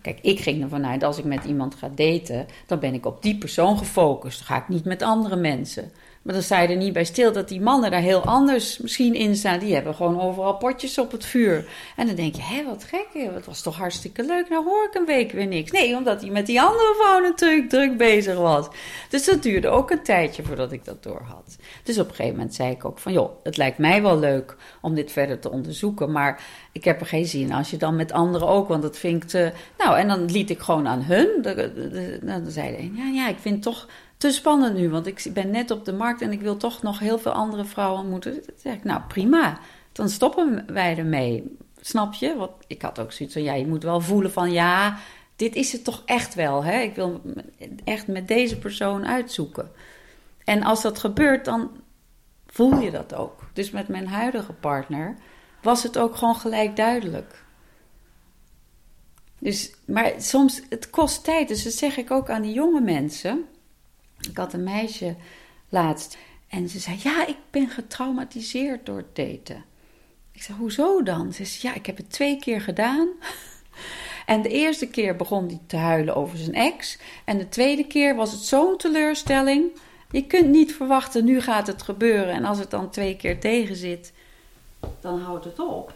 kijk, 0.03 0.19
ik 0.23 0.41
ging 0.41 0.63
ervan 0.63 0.87
uit, 0.87 1.03
als 1.03 1.19
ik 1.19 1.25
met 1.25 1.45
iemand 1.45 1.75
ga 1.75 1.91
daten, 1.95 2.47
dan 2.67 2.79
ben 2.79 2.95
ik 2.95 3.07
op 3.07 3.23
die 3.23 3.39
persoon 3.39 3.79
gefocust. 3.79 4.39
Dan 4.39 4.47
ga 4.47 4.57
ik 4.63 4.69
niet 4.69 4.85
met 4.85 5.03
andere 5.03 5.37
mensen. 5.37 5.93
Maar 6.29 6.37
dan 6.37 6.47
sta 6.47 6.61
je 6.61 6.69
er 6.69 6.77
niet 6.77 6.93
bij 6.93 7.05
stil 7.05 7.33
dat 7.33 7.49
die 7.49 7.61
mannen 7.61 7.91
daar 7.91 8.01
heel 8.01 8.25
anders 8.25 8.79
misschien 8.79 9.15
in 9.15 9.37
staan. 9.37 9.59
Die 9.59 9.75
hebben 9.75 9.95
gewoon 9.95 10.21
overal 10.21 10.57
potjes 10.57 10.99
op 10.99 11.13
het 11.13 11.25
vuur. 11.25 11.69
En 11.97 12.07
dan 12.07 12.17
denk 12.17 12.35
je, 12.35 12.43
hé, 12.43 12.65
wat 12.65 12.85
gek, 12.85 13.07
het 13.13 13.47
was 13.47 13.63
toch 13.63 13.77
hartstikke 13.77 14.25
leuk. 14.25 14.49
Nou 14.49 14.65
hoor 14.65 14.85
ik 14.85 14.95
een 14.95 15.07
week 15.07 15.33
weer 15.33 15.47
niks. 15.47 15.71
Nee, 15.71 15.97
omdat 15.97 16.21
hij 16.21 16.31
met 16.31 16.47
die 16.47 16.61
andere 16.61 16.95
vrouw 17.01 17.21
natuurlijk 17.21 17.69
druk 17.69 17.97
bezig 17.97 18.37
was. 18.37 18.69
Dus 19.09 19.25
dat 19.25 19.43
duurde 19.43 19.69
ook 19.69 19.91
een 19.91 20.03
tijdje 20.03 20.43
voordat 20.43 20.73
ik 20.73 20.85
dat 20.85 21.03
door 21.03 21.23
had. 21.23 21.57
Dus 21.83 21.99
op 21.99 22.09
een 22.09 22.15
gegeven 22.15 22.37
moment 22.37 22.55
zei 22.55 22.71
ik 22.71 22.85
ook 22.85 22.99
van, 22.99 23.13
joh, 23.13 23.31
het 23.43 23.57
lijkt 23.57 23.79
mij 23.79 24.03
wel 24.03 24.19
leuk 24.19 24.57
om 24.81 24.95
dit 24.95 25.13
verder 25.13 25.39
te 25.39 25.51
onderzoeken. 25.51 26.13
Maar 26.13 26.43
ik 26.73 26.85
heb 26.85 27.01
er 27.01 27.07
geen 27.07 27.27
zin 27.27 27.53
als 27.53 27.71
je 27.71 27.77
dan 27.77 27.97
met 27.97 28.13
anderen 28.13 28.49
ook, 28.49 28.69
want 28.69 28.83
dat 28.83 28.99
vind 28.99 29.35
ik. 29.35 29.53
Nou, 29.79 29.99
en 29.99 30.09
dan 30.09 30.31
liet 30.31 30.51
ik 30.51 30.61
gewoon 30.61 30.89
aan 30.89 31.03
hun. 31.03 31.29
Dan 32.23 32.51
zeiden 32.51 32.97
ja, 32.97 33.05
ja, 33.05 33.29
ik 33.29 33.39
vind 33.39 33.63
toch 33.63 33.89
te 34.19 34.31
spannend 34.31 34.77
nu, 34.77 34.91
want 34.91 35.07
ik 35.07 35.31
ben 35.33 35.51
net 35.51 35.71
op 35.71 35.85
de 35.85 35.93
markt 35.93 36.21
en 36.21 36.33
ik 36.33 36.41
wil 36.41 36.57
toch 36.57 36.83
nog 36.83 36.99
heel 36.99 37.19
veel 37.19 37.33
andere 37.33 37.65
vrouwen 37.65 38.01
ontmoeten. 38.01 38.33
Dan 38.35 38.55
zeg 38.57 38.75
ik, 38.75 38.85
nou 38.85 39.01
prima, 39.09 39.59
dan 39.93 40.09
stoppen 40.09 40.65
wij 40.67 40.97
ermee. 40.97 41.57
Snap 41.81 42.15
je? 42.15 42.37
Want 42.37 42.51
ik 42.67 42.83
had 42.83 42.99
ook 42.99 43.13
zoiets 43.13 43.35
van, 43.35 43.45
ja, 43.45 43.55
je 43.55 43.67
moet 43.67 43.83
wel 43.83 44.01
voelen 44.01 44.33
van, 44.33 44.53
ja, 44.53 44.99
dit 45.37 45.55
is 45.57 45.73
het 45.73 45.85
toch 45.85 46.03
echt 46.05 46.35
wel. 46.35 46.65
Hè? 46.65 46.81
Ik 46.81 46.95
wil 46.95 47.21
echt 47.85 48.07
met 48.07 48.29
deze 48.29 48.59
persoon 48.59 49.07
uitzoeken. 49.07 49.71
En 50.45 50.63
als 50.63 50.83
dat 50.83 50.99
gebeurt, 50.99 51.45
dan 51.45 51.71
voel 52.47 52.81
je 52.81 52.91
dat 52.91 53.15
ook. 53.15 53.41
Dus 53.53 53.71
met 53.71 53.89
mijn 53.89 54.07
huidige 54.07 54.53
partner 54.53 55.17
was 55.63 55.83
het 55.83 55.99
ook 55.99 56.17
gewoon 56.17 56.37
gelijk 56.37 56.77
duidelijk. 56.77 57.45
Dus, 59.39 59.75
maar 59.87 60.13
soms, 60.19 60.63
het 60.69 60.91
kost 60.91 61.25
tijd. 61.25 61.49
Dus 61.49 61.65
dat 61.65 61.73
zeg 61.73 61.97
ik 61.97 62.11
ook 62.11 62.31
aan 62.31 62.43
die 62.43 62.53
jonge 62.53 62.81
mensen. 62.81 63.45
Ik 64.21 64.37
had 64.37 64.53
een 64.53 64.65
meisje 64.65 65.17
laatst 65.69 66.19
en 66.49 66.69
ze 66.69 66.79
zei: 66.79 66.97
Ja, 67.03 67.27
ik 67.27 67.37
ben 67.51 67.69
getraumatiseerd 67.69 68.87
door 68.87 68.97
het 68.97 69.17
daten. 69.17 69.65
Ik 70.33 70.43
zei: 70.43 70.59
Hoezo 70.59 71.03
dan? 71.03 71.33
Ze 71.33 71.45
zei: 71.45 71.73
Ja, 71.73 71.79
ik 71.79 71.87
heb 71.87 71.97
het 71.97 72.11
twee 72.11 72.39
keer 72.39 72.61
gedaan. 72.61 73.09
En 74.27 74.43
de 74.43 74.49
eerste 74.49 74.87
keer 74.87 75.17
begon 75.17 75.47
hij 75.47 75.61
te 75.67 75.77
huilen 75.77 76.17
over 76.17 76.39
zijn 76.39 76.55
ex. 76.55 76.99
En 77.25 77.39
de 77.39 77.49
tweede 77.49 77.87
keer 77.87 78.17
was 78.17 78.33
het 78.33 78.41
zo'n 78.41 78.77
teleurstelling. 78.77 79.71
Je 80.11 80.27
kunt 80.27 80.49
niet 80.49 80.75
verwachten, 80.75 81.25
nu 81.25 81.41
gaat 81.41 81.67
het 81.67 81.83
gebeuren. 81.83 82.35
En 82.35 82.45
als 82.45 82.59
het 82.59 82.71
dan 82.71 82.91
twee 82.91 83.17
keer 83.17 83.41
tegen 83.41 83.77
zit, 83.77 84.13
dan 85.01 85.21
houdt 85.21 85.45
het 85.45 85.59
op. 85.59 85.93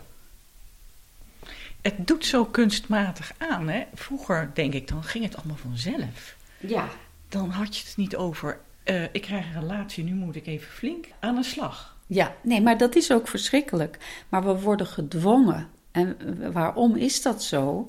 Het 1.83 2.07
doet 2.07 2.25
zo 2.25 2.45
kunstmatig 2.45 3.33
aan. 3.39 3.69
Hè? 3.69 3.85
Vroeger, 3.95 4.51
denk 4.55 4.75
ik, 4.75 4.89
dan 4.89 5.05
ging 5.05 5.25
het 5.25 5.37
allemaal 5.37 5.57
vanzelf. 5.57 6.37
Ja. 6.59 6.89
Dan 7.33 7.51
had 7.51 7.77
je 7.77 7.85
het 7.87 7.97
niet 7.97 8.17
over, 8.17 8.61
uh, 8.85 9.03
ik 9.03 9.23
krijg 9.23 9.47
een 9.47 9.61
relatie, 9.61 10.05
nu 10.05 10.15
moet 10.15 10.37
ik 10.37 10.47
even 10.47 10.73
flink 10.73 11.07
aan 11.21 11.35
de 11.35 11.43
slag. 11.43 11.97
Ja, 12.07 12.35
nee, 12.43 12.61
maar 12.61 12.79
dat 12.79 12.97
is 12.97 13.13
ook 13.13 13.29
verschrikkelijk. 13.29 14.25
Maar 14.29 14.45
we 14.45 14.61
worden 14.61 14.87
gedwongen. 14.87 15.71
En 15.91 16.17
waarom 16.53 16.97
is 16.97 17.23
dat 17.23 17.43
zo? 17.43 17.89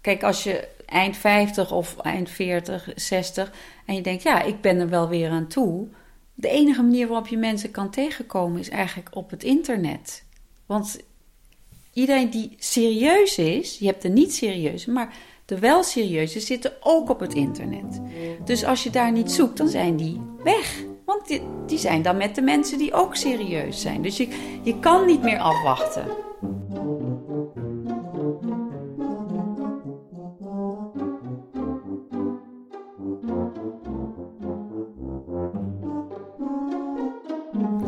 Kijk, 0.00 0.22
als 0.22 0.42
je 0.42 0.68
eind 0.86 1.16
50 1.16 1.72
of 1.72 1.98
eind 1.98 2.30
40, 2.30 2.88
60 2.94 3.52
en 3.86 3.94
je 3.94 4.02
denkt, 4.02 4.22
ja, 4.22 4.42
ik 4.42 4.60
ben 4.60 4.80
er 4.80 4.88
wel 4.88 5.08
weer 5.08 5.30
aan 5.30 5.46
toe. 5.46 5.88
De 6.34 6.48
enige 6.48 6.82
manier 6.82 7.06
waarop 7.06 7.28
je 7.28 7.36
mensen 7.36 7.70
kan 7.70 7.90
tegenkomen 7.90 8.60
is 8.60 8.68
eigenlijk 8.68 9.16
op 9.16 9.30
het 9.30 9.42
internet. 9.42 10.24
Want 10.66 11.00
iedereen 11.92 12.30
die 12.30 12.54
serieus 12.58 13.38
is, 13.38 13.78
je 13.78 13.86
hebt 13.86 14.02
de 14.02 14.08
niet 14.08 14.34
serieuze, 14.34 14.90
maar 14.90 15.14
de 15.48 15.58
wel 15.58 15.82
serieuze 15.82 16.40
zitten 16.40 16.72
ook 16.80 17.10
op 17.10 17.20
het 17.20 17.34
internet. 17.34 18.00
Dus 18.44 18.64
als 18.64 18.82
je 18.82 18.90
daar 18.90 19.12
niet 19.12 19.32
zoekt, 19.32 19.56
dan 19.56 19.68
zijn 19.68 19.96
die 19.96 20.20
weg. 20.44 20.84
Want 21.04 21.40
die, 21.66 21.78
zijn 21.78 22.02
dan 22.02 22.16
met 22.16 22.34
de 22.34 22.42
mensen 22.42 22.78
die 22.78 22.92
ook 22.92 23.16
serieus 23.16 23.80
zijn. 23.80 24.02
Dus 24.02 24.16
je, 24.16 24.28
je 24.62 24.78
kan 24.78 25.06
niet 25.06 25.22
meer 25.22 25.38
afwachten. 25.38 26.06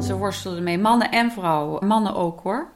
Ze 0.03 0.17
worstelden 0.17 0.63
mee, 0.63 0.79
mannen 0.79 1.11
en 1.11 1.33
vrouwen. 1.33 1.87
Mannen 1.87 2.15
ook 2.15 2.41
hoor. 2.41 2.73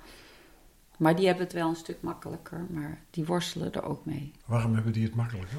Maar 1.04 1.16
die 1.16 1.26
hebben 1.26 1.44
het 1.44 1.52
wel 1.52 1.68
een 1.68 1.76
stuk 1.76 1.96
makkelijker, 2.00 2.66
maar 2.70 2.98
die 3.10 3.24
worstelen 3.24 3.72
er 3.72 3.84
ook 3.84 4.04
mee. 4.04 4.32
Waarom 4.46 4.74
hebben 4.74 4.92
die 4.92 5.04
het 5.04 5.14
makkelijker? 5.14 5.58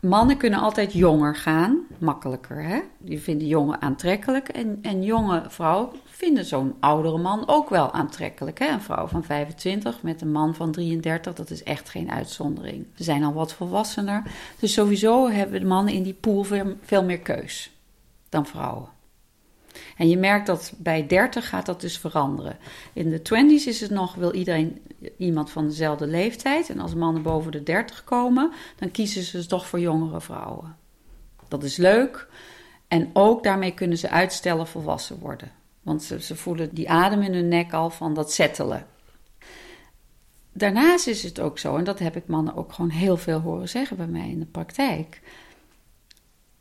Mannen 0.00 0.36
kunnen 0.36 0.60
altijd 0.60 0.92
jonger 0.92 1.36
gaan, 1.36 1.78
makkelijker. 1.98 2.62
Hè? 2.62 2.80
Die 2.98 3.20
vinden 3.20 3.46
jongen 3.46 3.80
aantrekkelijk. 3.80 4.48
En, 4.48 4.78
en 4.82 5.02
jonge 5.02 5.42
vrouwen 5.48 5.88
vinden 6.04 6.44
zo'n 6.44 6.74
oudere 6.80 7.18
man 7.18 7.48
ook 7.48 7.68
wel 7.68 7.92
aantrekkelijk. 7.92 8.58
Hè? 8.58 8.68
Een 8.68 8.80
vrouw 8.80 9.06
van 9.06 9.24
25 9.24 10.02
met 10.02 10.20
een 10.20 10.32
man 10.32 10.54
van 10.54 10.72
33, 10.72 11.34
dat 11.34 11.50
is 11.50 11.62
echt 11.62 11.88
geen 11.88 12.10
uitzondering. 12.10 12.86
Ze 12.94 13.02
zijn 13.02 13.24
al 13.24 13.32
wat 13.32 13.52
volwassener. 13.52 14.22
Dus 14.58 14.72
sowieso 14.72 15.28
hebben 15.28 15.60
de 15.60 15.66
mannen 15.66 15.94
in 15.94 16.02
die 16.02 16.14
pool 16.14 16.42
veel, 16.42 16.76
veel 16.82 17.04
meer 17.04 17.20
keus 17.20 17.76
dan 18.28 18.46
vrouwen. 18.46 18.88
En 19.96 20.08
je 20.08 20.16
merkt 20.16 20.46
dat 20.46 20.72
bij 20.76 21.06
30 21.06 21.48
gaat 21.48 21.66
dat 21.66 21.80
dus 21.80 21.98
veranderen. 21.98 22.58
In 22.92 23.10
de 23.10 23.18
20s 23.18 23.66
is 23.66 23.80
het 23.80 23.90
nog, 23.90 24.14
wil 24.14 24.32
iedereen 24.32 24.82
iemand 25.16 25.50
van 25.50 25.66
dezelfde 25.66 26.06
leeftijd. 26.06 26.70
En 26.70 26.78
als 26.80 26.94
mannen 26.94 27.22
boven 27.22 27.52
de 27.52 27.62
30 27.62 28.04
komen, 28.04 28.52
dan 28.76 28.90
kiezen 28.90 29.22
ze 29.22 29.46
toch 29.46 29.66
voor 29.66 29.80
jongere 29.80 30.20
vrouwen. 30.20 30.76
Dat 31.48 31.64
is 31.64 31.76
leuk. 31.76 32.28
En 32.88 33.10
ook 33.12 33.42
daarmee 33.42 33.74
kunnen 33.74 33.98
ze 33.98 34.10
uitstellen 34.10 34.66
volwassen 34.66 35.18
worden. 35.18 35.52
Want 35.82 36.02
ze, 36.02 36.20
ze 36.20 36.36
voelen 36.36 36.74
die 36.74 36.90
adem 36.90 37.22
in 37.22 37.34
hun 37.34 37.48
nek 37.48 37.72
al 37.72 37.90
van 37.90 38.14
dat 38.14 38.32
settelen. 38.32 38.86
Daarnaast 40.52 41.06
is 41.06 41.22
het 41.22 41.40
ook 41.40 41.58
zo, 41.58 41.76
en 41.76 41.84
dat 41.84 41.98
heb 41.98 42.16
ik 42.16 42.26
mannen 42.26 42.54
ook 42.54 42.72
gewoon 42.72 42.90
heel 42.90 43.16
veel 43.16 43.40
horen 43.40 43.68
zeggen 43.68 43.96
bij 43.96 44.06
mij 44.06 44.28
in 44.28 44.38
de 44.38 44.46
praktijk. 44.46 45.20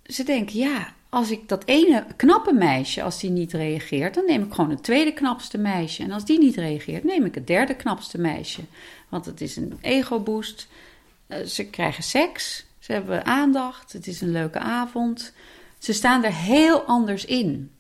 Ze 0.04 0.24
denken, 0.24 0.58
ja, 0.58 0.94
als 1.10 1.32
ik 1.32 1.48
dat 1.48 1.66
ene 1.66 2.06
knappe 2.16 2.54
meisje, 2.54 3.04
als 3.04 3.20
die 3.20 3.30
niet 3.30 3.54
reageert, 3.54 4.14
dan 4.14 4.26
neem 4.26 4.44
ik 4.44 4.54
gewoon 4.54 4.70
het 4.70 4.84
tweede 4.84 5.14
knapste 5.14 5.58
meisje. 5.58 6.04
En 6.04 6.12
als 6.12 6.26
die 6.26 6.40
niet 6.40 6.56
reageert, 6.56 7.04
neem 7.04 7.26
ik 7.26 7.36
het 7.36 7.48
derde 7.48 7.76
knapste 7.76 8.18
meisje. 8.20 8.62
Want 9.10 9.26
het 9.26 9.42
is 9.42 9.56
een 9.56 9.78
ego-boost. 9.82 10.68
Eh, 11.28 11.46
ze 11.46 11.66
krijgen 11.66 12.04
seks, 12.04 12.66
ze 12.80 12.92
hebben 12.92 13.26
aandacht, 13.26 13.94
het 13.94 14.08
is 14.08 14.22
een 14.22 14.32
leuke 14.32 14.60
avond. 14.60 15.34
Ze 15.78 15.94
staan 15.94 16.24
er 16.24 16.34
heel 16.34 16.82
anders 16.82 17.26
in. 17.26 17.72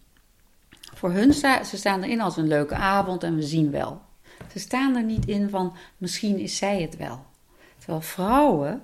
Voor 0.93 1.11
hun 1.11 1.33
ze 1.33 1.59
staan 1.63 2.03
erin 2.03 2.21
als 2.21 2.37
een 2.37 2.47
leuke 2.47 2.75
avond 2.75 3.23
en 3.23 3.35
we 3.35 3.43
zien 3.43 3.71
wel. 3.71 4.01
Ze 4.51 4.59
staan 4.59 4.95
er 4.95 5.03
niet 5.03 5.25
in 5.25 5.49
van 5.49 5.75
misschien 5.97 6.39
is 6.39 6.57
zij 6.57 6.81
het 6.81 6.97
wel. 6.97 7.25
Terwijl 7.77 8.01
vrouwen 8.01 8.81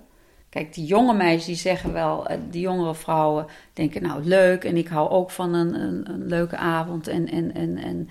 Kijk, 0.56 0.74
die 0.74 0.86
jonge 0.86 1.14
meisjes 1.14 1.46
die 1.46 1.56
zeggen 1.56 1.94
wel, 1.94 2.28
eh, 2.28 2.38
die 2.50 2.62
jongere 2.62 2.96
vrouwen 2.96 3.46
denken 3.74 4.02
nou 4.02 4.24
leuk 4.24 4.64
en 4.64 4.78
ik 4.78 4.88
hou 4.88 5.10
ook 5.10 5.32
van 5.32 5.54
een, 5.54 5.82
een, 5.82 6.10
een 6.10 6.28
leuke 6.28 6.58
avond 6.58 7.08
en, 7.08 7.30
en, 7.30 7.54
en, 7.54 7.78
en 7.78 8.10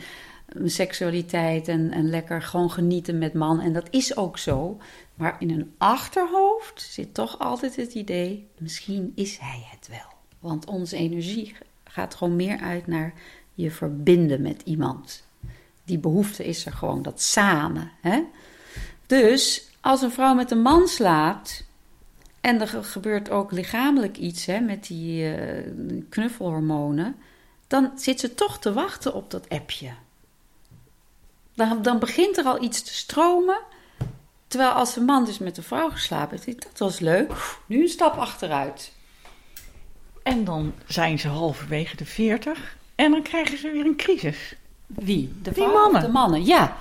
seksualiteit 0.70 1.68
en, 1.68 1.90
en 1.90 2.10
lekker 2.10 2.42
gewoon 2.42 2.70
genieten 2.70 3.18
met 3.18 3.34
man. 3.34 3.60
En 3.60 3.72
dat 3.72 3.86
is 3.90 4.16
ook 4.16 4.38
zo. 4.38 4.78
Maar 5.14 5.36
in 5.38 5.50
hun 5.50 5.74
achterhoofd 5.78 6.82
zit 6.82 7.14
toch 7.14 7.38
altijd 7.38 7.76
het 7.76 7.94
idee, 7.94 8.48
misschien 8.58 9.12
is 9.14 9.38
hij 9.38 9.66
het 9.70 9.88
wel. 9.88 10.12
Want 10.38 10.66
onze 10.66 10.96
energie 10.96 11.56
gaat 11.84 12.14
gewoon 12.14 12.36
meer 12.36 12.58
uit 12.58 12.86
naar 12.86 13.14
je 13.54 13.70
verbinden 13.70 14.42
met 14.42 14.62
iemand. 14.64 15.26
Die 15.84 15.98
behoefte 15.98 16.44
is 16.44 16.66
er 16.66 16.72
gewoon, 16.72 17.02
dat 17.02 17.20
samen. 17.20 17.90
Hè? 18.00 18.22
Dus 19.06 19.70
als 19.80 20.02
een 20.02 20.12
vrouw 20.12 20.34
met 20.34 20.50
een 20.50 20.62
man 20.62 20.88
slaapt, 20.88 21.63
en 22.44 22.60
er 22.60 22.84
gebeurt 22.84 23.30
ook 23.30 23.52
lichamelijk 23.52 24.16
iets 24.16 24.46
hè, 24.46 24.60
met 24.60 24.86
die 24.86 25.36
uh, 25.36 25.72
knuffelhormonen. 26.08 27.16
Dan 27.66 27.92
zit 27.96 28.20
ze 28.20 28.34
toch 28.34 28.58
te 28.58 28.72
wachten 28.72 29.14
op 29.14 29.30
dat 29.30 29.48
appje. 29.48 29.90
Dan, 31.54 31.82
dan 31.82 31.98
begint 31.98 32.38
er 32.38 32.44
al 32.44 32.62
iets 32.62 32.82
te 32.82 32.94
stromen. 32.94 33.58
Terwijl 34.46 34.70
als 34.70 34.96
een 34.96 35.04
man 35.04 35.24
dus 35.24 35.38
met 35.38 35.56
een 35.56 35.62
vrouw 35.62 35.90
geslapen 35.90 36.38
heeft, 36.44 36.62
dat 36.62 36.78
was 36.78 36.98
leuk. 36.98 37.32
Nu 37.66 37.82
een 37.82 37.88
stap 37.88 38.16
achteruit. 38.16 38.92
En 40.22 40.44
dan 40.44 40.74
zijn 40.86 41.18
ze 41.18 41.28
halverwege 41.28 41.96
de 41.96 42.06
40 42.06 42.76
en 42.94 43.10
dan 43.10 43.22
krijgen 43.22 43.58
ze 43.58 43.70
weer 43.70 43.86
een 43.86 43.96
crisis. 43.96 44.54
Wie? 44.86 45.32
De 45.42 45.52
Die 45.52 45.66
mannen. 45.66 46.00
De 46.00 46.08
mannen, 46.08 46.44
ja. 46.44 46.76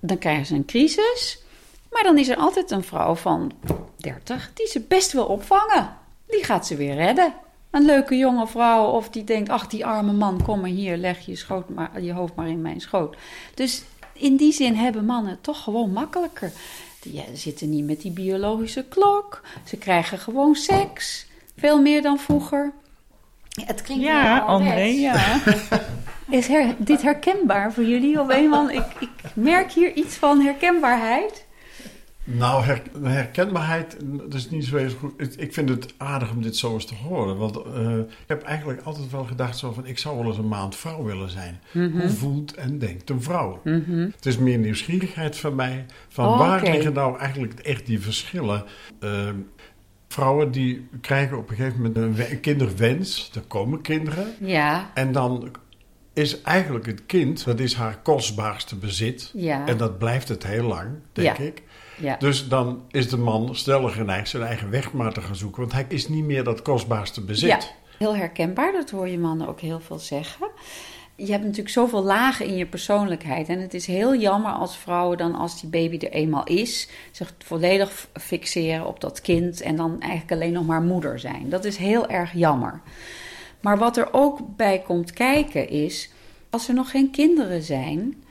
Dan 0.00 0.18
krijgen 0.18 0.46
ze 0.46 0.54
een 0.54 0.64
crisis. 0.64 1.42
Maar 1.90 2.02
dan 2.02 2.18
is 2.18 2.28
er 2.28 2.36
altijd 2.36 2.70
een 2.70 2.82
vrouw 2.82 3.14
van 3.14 3.52
30 3.96 4.50
die 4.54 4.66
ze 4.66 4.80
best 4.80 5.12
wil 5.12 5.24
opvangen. 5.24 5.96
Die 6.26 6.44
gaat 6.44 6.66
ze 6.66 6.76
weer 6.76 6.94
redden. 6.94 7.34
Een 7.70 7.84
leuke 7.84 8.16
jonge 8.16 8.46
vrouw 8.46 8.84
of 8.84 9.08
die 9.08 9.24
denkt, 9.24 9.50
ach 9.50 9.66
die 9.66 9.86
arme 9.86 10.12
man, 10.12 10.42
kom 10.42 10.60
maar 10.60 10.70
hier, 10.70 10.96
leg 10.96 11.20
je, 11.20 11.36
schoot 11.36 11.68
maar, 11.68 12.02
je 12.02 12.12
hoofd 12.12 12.34
maar 12.34 12.48
in 12.48 12.62
mijn 12.62 12.80
schoot. 12.80 13.16
Dus 13.54 13.82
in 14.12 14.36
die 14.36 14.52
zin 14.52 14.74
hebben 14.74 15.04
mannen 15.04 15.30
het 15.30 15.42
toch 15.42 15.62
gewoon 15.62 15.92
makkelijker. 15.92 16.52
Die 17.00 17.24
zitten 17.32 17.70
niet 17.70 17.84
met 17.84 18.00
die 18.00 18.10
biologische 18.10 18.84
klok. 18.88 19.42
Ze 19.64 19.76
krijgen 19.76 20.18
gewoon 20.18 20.54
seks. 20.54 21.26
Veel 21.56 21.80
meer 21.80 22.02
dan 22.02 22.18
vroeger. 22.18 22.72
het 23.64 23.82
klinkt 23.82 24.04
ja, 24.04 24.38
André, 24.38 24.82
ja. 24.82 25.40
Is 26.30 26.48
dit 26.78 27.02
herkenbaar 27.02 27.72
voor 27.72 27.84
jullie? 27.84 28.20
Of 28.20 28.30
eenmaal, 28.30 28.70
ik, 28.70 28.86
ik 29.00 29.10
merk 29.34 29.72
hier 29.72 29.92
iets 29.92 30.14
van 30.14 30.40
herkenbaarheid. 30.40 31.46
Nou, 32.30 32.64
herkenbaarheid, 33.02 33.96
dat 34.04 34.34
is 34.34 34.50
niet 34.50 34.64
zo 34.64 34.76
heel 34.76 34.90
goed. 34.90 35.42
Ik 35.42 35.52
vind 35.52 35.68
het 35.68 35.94
aardig 35.96 36.30
om 36.30 36.42
dit 36.42 36.56
zo 36.56 36.72
eens 36.72 36.84
te 36.84 36.94
horen. 36.94 37.36
Want 37.36 37.56
uh, 37.56 37.98
ik 37.98 38.06
heb 38.26 38.42
eigenlijk 38.42 38.80
altijd 38.82 39.10
wel 39.10 39.24
gedacht 39.24 39.58
zo 39.58 39.72
van... 39.72 39.86
ik 39.86 39.98
zou 39.98 40.16
wel 40.18 40.26
eens 40.26 40.38
een 40.38 40.48
maand 40.48 40.76
vrouw 40.76 41.04
willen 41.04 41.30
zijn. 41.30 41.60
Mhm. 41.72 42.00
Hoe 42.00 42.08
voelt 42.08 42.54
en 42.54 42.78
denkt 42.78 43.10
een 43.10 43.22
vrouw? 43.22 43.60
Mhm. 43.64 44.08
Het 44.16 44.26
is 44.26 44.38
meer 44.38 44.58
nieuwsgierigheid 44.58 45.36
van 45.36 45.54
mij. 45.54 45.86
Van 46.08 46.26
oh, 46.26 46.38
waar 46.38 46.62
liggen 46.62 46.92
nou 46.92 47.18
eigenlijk 47.18 47.58
echt 47.60 47.86
die 47.86 48.00
verschillen? 48.00 48.64
Uh, 49.00 49.28
Vrouwen 50.08 50.50
die 50.50 50.88
krijgen 51.00 51.38
op 51.38 51.50
een 51.50 51.56
gegeven 51.56 51.82
moment 51.82 52.18
een 52.30 52.40
kinderwens. 52.40 53.30
Er 53.34 53.40
komen 53.40 53.80
kinderen. 53.80 54.26
Ja, 54.40 54.90
En 54.94 55.12
dan 55.12 55.50
is 56.12 56.42
eigenlijk 56.42 56.86
het 56.86 57.06
kind, 57.06 57.44
dat 57.44 57.60
is 57.60 57.74
haar 57.74 57.98
kostbaarste 58.02 58.76
bezit. 58.76 59.30
ja, 59.34 59.66
En 59.66 59.76
dat 59.76 59.98
blijft 59.98 60.28
het 60.28 60.46
heel 60.46 60.64
lang, 60.64 60.88
denk 61.12 61.36
Ja. 61.36 61.44
ik. 61.44 61.62
Ja. 62.00 62.16
Dus 62.16 62.48
dan 62.48 62.82
is 62.90 63.08
de 63.08 63.16
man 63.16 63.56
sneller 63.56 63.90
geneigd 63.90 64.28
zijn 64.28 64.42
eigen 64.42 64.70
weg 64.70 64.92
maar 64.92 65.12
te 65.12 65.20
gaan 65.20 65.36
zoeken. 65.36 65.60
Want 65.60 65.72
hij 65.72 65.84
is 65.88 66.08
niet 66.08 66.24
meer 66.24 66.44
dat 66.44 66.62
kostbaarste 66.62 67.20
bezit. 67.20 67.48
Ja, 67.48 67.60
heel 67.98 68.16
herkenbaar. 68.16 68.72
Dat 68.72 68.90
hoor 68.90 69.08
je 69.08 69.18
mannen 69.18 69.48
ook 69.48 69.60
heel 69.60 69.80
veel 69.80 69.98
zeggen. 69.98 70.50
Je 71.16 71.30
hebt 71.30 71.42
natuurlijk 71.42 71.70
zoveel 71.70 72.02
lagen 72.02 72.46
in 72.46 72.56
je 72.56 72.66
persoonlijkheid. 72.66 73.48
En 73.48 73.60
het 73.60 73.74
is 73.74 73.86
heel 73.86 74.16
jammer 74.16 74.52
als 74.52 74.76
vrouwen 74.76 75.18
dan, 75.18 75.34
als 75.34 75.60
die 75.60 75.70
baby 75.70 75.96
er 75.96 76.12
eenmaal 76.12 76.44
is, 76.44 76.88
zich 77.10 77.34
volledig 77.38 78.08
fixeren 78.12 78.86
op 78.86 79.00
dat 79.00 79.20
kind 79.20 79.60
en 79.60 79.76
dan 79.76 80.00
eigenlijk 80.00 80.32
alleen 80.32 80.52
nog 80.52 80.66
maar 80.66 80.82
moeder 80.82 81.18
zijn. 81.18 81.48
Dat 81.48 81.64
is 81.64 81.76
heel 81.76 82.08
erg 82.08 82.32
jammer. 82.32 82.80
Maar 83.60 83.78
wat 83.78 83.96
er 83.96 84.08
ook 84.12 84.56
bij 84.56 84.82
komt 84.86 85.12
kijken 85.12 85.68
is, 85.68 86.10
als 86.50 86.68
er 86.68 86.74
nog 86.74 86.90
geen 86.90 87.10
kinderen 87.10 87.62
zijn, 87.62 88.24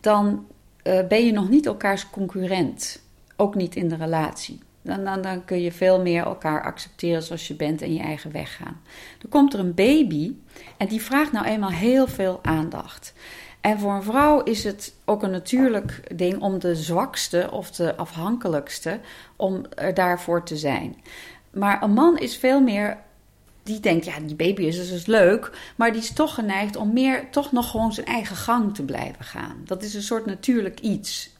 dan 0.00 0.46
eh, 0.82 1.06
ben 1.06 1.26
je 1.26 1.32
nog 1.32 1.48
niet 1.48 1.66
elkaars 1.66 2.10
concurrent. 2.10 3.02
Ook 3.36 3.54
niet 3.54 3.76
in 3.76 3.88
de 3.88 3.96
relatie. 3.96 4.58
Dan, 4.82 5.04
dan, 5.04 5.22
dan 5.22 5.44
kun 5.44 5.60
je 5.60 5.72
veel 5.72 6.00
meer 6.00 6.24
elkaar 6.24 6.62
accepteren 6.62 7.22
zoals 7.22 7.48
je 7.48 7.54
bent 7.54 7.82
en 7.82 7.94
je 7.94 8.00
eigen 8.00 8.32
weg 8.32 8.56
gaan. 8.56 8.80
Dan 9.18 9.30
komt 9.30 9.52
er 9.52 9.60
een 9.60 9.74
baby 9.74 10.34
en 10.76 10.88
die 10.88 11.02
vraagt 11.02 11.32
nou 11.32 11.46
eenmaal 11.46 11.70
heel 11.70 12.06
veel 12.06 12.38
aandacht. 12.42 13.14
En 13.60 13.78
voor 13.78 13.92
een 13.92 14.02
vrouw 14.02 14.42
is 14.42 14.64
het 14.64 14.94
ook 15.04 15.22
een 15.22 15.30
natuurlijk 15.30 16.16
ding 16.18 16.40
om 16.40 16.58
de 16.58 16.74
zwakste 16.74 17.48
of 17.50 17.70
de 17.70 17.96
afhankelijkste 17.96 19.00
om 19.36 19.64
er 19.74 19.94
daarvoor 19.94 20.42
te 20.44 20.56
zijn. 20.56 20.96
Maar 21.50 21.82
een 21.82 21.92
man 21.92 22.18
is 22.18 22.36
veel 22.36 22.60
meer 22.60 22.98
die 23.62 23.80
denkt, 23.80 24.04
ja, 24.04 24.20
die 24.20 24.36
baby 24.36 24.62
is 24.62 24.88
dus 24.88 25.06
leuk, 25.06 25.50
maar 25.76 25.92
die 25.92 26.00
is 26.00 26.12
toch 26.12 26.34
geneigd 26.34 26.76
om 26.76 26.92
meer 26.92 27.30
toch 27.30 27.52
nog 27.52 27.70
gewoon 27.70 27.92
zijn 27.92 28.06
eigen 28.06 28.36
gang 28.36 28.74
te 28.74 28.82
blijven 28.82 29.24
gaan. 29.24 29.62
Dat 29.64 29.82
is 29.82 29.94
een 29.94 30.02
soort 30.02 30.26
natuurlijk 30.26 30.80
iets. 30.80 31.33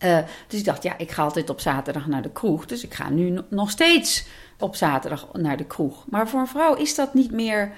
Eh, 0.00 0.18
dus 0.46 0.58
ik 0.58 0.64
dacht, 0.64 0.82
ja, 0.82 0.98
ik 0.98 1.10
ga 1.10 1.22
altijd 1.22 1.50
op 1.50 1.60
zaterdag 1.60 2.06
naar 2.06 2.22
de 2.22 2.30
kroeg, 2.30 2.66
dus 2.66 2.84
ik 2.84 2.94
ga 2.94 3.08
nu 3.10 3.30
no- 3.30 3.44
nog 3.48 3.70
steeds 3.70 4.26
op 4.58 4.76
zaterdag 4.76 5.28
naar 5.32 5.56
de 5.56 5.64
kroeg. 5.64 6.04
Maar 6.08 6.28
voor 6.28 6.40
een 6.40 6.46
vrouw 6.46 6.74
is 6.74 6.94
dat 6.94 7.14
niet 7.14 7.30
meer, 7.32 7.72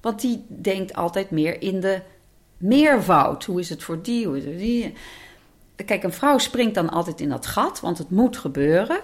want 0.00 0.20
die 0.20 0.44
denkt 0.48 0.94
altijd 0.94 1.30
meer 1.30 1.62
in 1.62 1.80
de 1.80 2.00
meervoud. 2.56 3.44
Hoe 3.44 3.60
is 3.60 3.68
het 3.68 3.82
voor 3.82 4.02
die, 4.02 4.26
hoe 4.26 4.36
is 4.36 4.42
het 4.44 4.52
voor 4.52 4.62
die? 4.62 4.94
Kijk, 5.84 6.02
een 6.02 6.12
vrouw 6.12 6.38
springt 6.38 6.74
dan 6.74 6.90
altijd 6.90 7.20
in 7.20 7.28
dat 7.28 7.46
gat, 7.46 7.80
want 7.80 7.98
het 7.98 8.10
moet 8.10 8.36
gebeuren. 8.36 9.00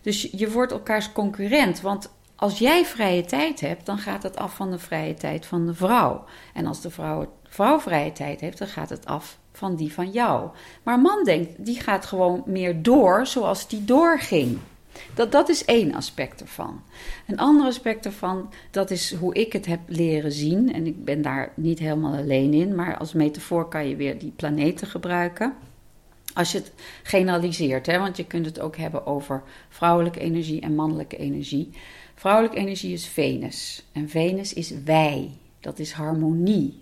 Dus 0.00 0.28
je- 0.32 0.50
wordt 0.50 0.72
elkaars 0.72 1.12
concurrent. 1.12 1.80
Want 1.80 2.10
als 2.36 2.58
jij 2.58 2.84
vrije 2.84 3.24
tijd 3.24 3.60
hebt, 3.60 3.86
dan 3.86 3.98
gaat 3.98 4.22
het 4.22 4.36
af 4.36 4.54
van 4.54 4.70
de 4.70 4.78
vrije 4.78 5.14
tijd 5.14 5.46
van 5.46 5.66
de 5.66 5.74
vrouw. 5.74 6.24
En 6.54 6.66
als 6.66 6.80
de 6.80 6.90
vrouw, 6.90 7.32
vrouw 7.50 7.80
vrije 7.80 8.12
tijd 8.12 8.40
heeft, 8.40 8.58
dan 8.58 8.68
gaat 8.68 8.90
het 8.90 9.06
af 9.06 9.38
van 9.52 9.76
die 9.76 9.92
van 9.92 10.10
jou. 10.10 10.50
Maar 10.82 10.98
man 10.98 11.24
denkt, 11.24 11.64
die 11.64 11.80
gaat 11.80 12.06
gewoon 12.06 12.42
meer 12.46 12.82
door 12.82 13.26
zoals 13.26 13.68
die 13.68 13.84
doorging. 13.84 14.58
Dat, 15.14 15.32
dat 15.32 15.48
is 15.48 15.64
één 15.64 15.94
aspect 15.94 16.40
ervan. 16.40 16.82
Een 17.26 17.38
ander 17.38 17.66
aspect 17.66 18.04
ervan, 18.04 18.50
dat 18.70 18.90
is 18.90 19.14
hoe 19.14 19.34
ik 19.34 19.52
het 19.52 19.66
heb 19.66 19.80
leren 19.86 20.32
zien. 20.32 20.72
En 20.72 20.86
ik 20.86 21.04
ben 21.04 21.22
daar 21.22 21.52
niet 21.56 21.78
helemaal 21.78 22.16
alleen 22.16 22.54
in, 22.54 22.74
maar 22.74 22.96
als 22.96 23.12
metafoor 23.12 23.68
kan 23.68 23.88
je 23.88 23.96
weer 23.96 24.18
die 24.18 24.32
planeten 24.36 24.86
gebruiken. 24.86 25.54
Als 26.34 26.52
je 26.52 26.58
het 26.58 26.72
generaliseert, 27.02 27.86
hè, 27.86 27.98
want 27.98 28.16
je 28.16 28.26
kunt 28.26 28.46
het 28.46 28.60
ook 28.60 28.76
hebben 28.76 29.06
over 29.06 29.42
vrouwelijke 29.68 30.20
energie 30.20 30.60
en 30.60 30.74
mannelijke 30.74 31.16
energie. 31.16 31.70
Vrouwelijke 32.14 32.58
energie 32.58 32.92
is 32.92 33.06
Venus 33.06 33.84
en 33.92 34.08
Venus 34.08 34.52
is 34.52 34.72
wij, 34.84 35.30
dat 35.60 35.78
is 35.78 35.92
harmonie. 35.92 36.79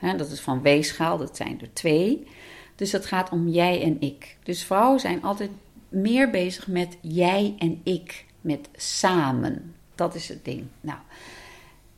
Dat 0.00 0.30
is 0.30 0.40
van 0.40 0.62
weegschaal, 0.62 1.18
dat 1.18 1.36
zijn 1.36 1.60
er 1.60 1.72
twee. 1.72 2.26
Dus 2.74 2.90
dat 2.90 3.06
gaat 3.06 3.30
om 3.30 3.48
jij 3.48 3.82
en 3.82 4.00
ik. 4.00 4.36
Dus 4.42 4.64
vrouwen 4.64 5.00
zijn 5.00 5.22
altijd 5.22 5.50
meer 5.88 6.30
bezig 6.30 6.66
met 6.66 6.96
jij 7.00 7.54
en 7.58 7.80
ik, 7.82 8.24
met 8.40 8.68
samen. 8.76 9.74
Dat 9.94 10.14
is 10.14 10.28
het 10.28 10.44
ding. 10.44 10.64
Nou, 10.80 10.98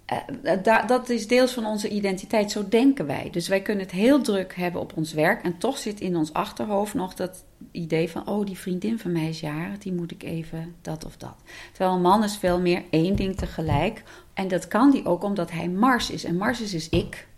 eh, 0.04 0.62
da- 0.62 0.82
dat 0.82 1.08
is 1.08 1.26
deels 1.26 1.52
van 1.52 1.66
onze 1.66 1.88
identiteit, 1.88 2.50
zo 2.50 2.68
denken 2.68 3.06
wij. 3.06 3.28
Dus 3.30 3.48
wij 3.48 3.62
kunnen 3.62 3.84
het 3.84 3.92
heel 3.94 4.20
druk 4.20 4.54
hebben 4.54 4.80
op 4.80 4.92
ons 4.96 5.12
werk 5.12 5.42
en 5.42 5.58
toch 5.58 5.78
zit 5.78 6.00
in 6.00 6.16
ons 6.16 6.32
achterhoofd 6.32 6.94
nog 6.94 7.14
dat 7.14 7.44
idee 7.70 8.10
van, 8.10 8.28
oh 8.28 8.46
die 8.46 8.58
vriendin 8.58 8.98
van 8.98 9.12
mij 9.12 9.28
is 9.28 9.40
jarig, 9.40 9.78
die 9.78 9.92
moet 9.92 10.10
ik 10.10 10.22
even 10.22 10.74
dat 10.82 11.04
of 11.04 11.16
dat. 11.16 11.34
Terwijl 11.72 11.94
een 11.96 12.02
man 12.02 12.24
is 12.24 12.36
veel 12.36 12.60
meer 12.60 12.82
één 12.90 13.16
ding 13.16 13.36
tegelijk 13.36 14.02
en 14.34 14.48
dat 14.48 14.68
kan 14.68 14.90
die 14.90 15.06
ook 15.06 15.22
omdat 15.22 15.50
hij 15.50 15.68
Mars 15.68 16.10
is 16.10 16.24
en 16.24 16.36
Mars 16.36 16.60
is 16.60 16.70
dus 16.70 16.88
ik. 16.88 17.28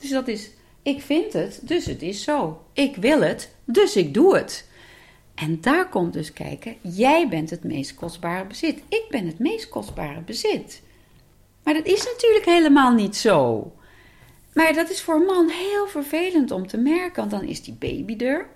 Dus 0.00 0.10
dat 0.10 0.28
is, 0.28 0.50
ik 0.82 1.02
vind 1.02 1.32
het, 1.32 1.60
dus 1.62 1.86
het 1.86 2.02
is 2.02 2.22
zo. 2.22 2.64
Ik 2.72 2.96
wil 2.96 3.20
het, 3.20 3.54
dus 3.64 3.96
ik 3.96 4.14
doe 4.14 4.36
het. 4.36 4.66
En 5.34 5.60
daar 5.60 5.88
komt 5.88 6.12
dus 6.12 6.32
kijken, 6.32 6.76
jij 6.80 7.28
bent 7.28 7.50
het 7.50 7.64
meest 7.64 7.94
kostbare 7.94 8.44
bezit. 8.44 8.82
Ik 8.88 9.04
ben 9.10 9.26
het 9.26 9.38
meest 9.38 9.68
kostbare 9.68 10.20
bezit. 10.20 10.82
Maar 11.62 11.74
dat 11.74 11.86
is 11.86 12.04
natuurlijk 12.04 12.44
helemaal 12.44 12.92
niet 12.92 13.16
zo. 13.16 13.72
Maar 14.54 14.74
dat 14.74 14.90
is 14.90 15.02
voor 15.02 15.14
een 15.14 15.26
man 15.26 15.48
heel 15.48 15.86
vervelend 15.86 16.50
om 16.50 16.66
te 16.66 16.76
merken, 16.76 17.16
want 17.16 17.30
dan 17.30 17.42
is 17.42 17.62
die 17.62 17.74
baby 17.74 18.24
er. 18.24 18.46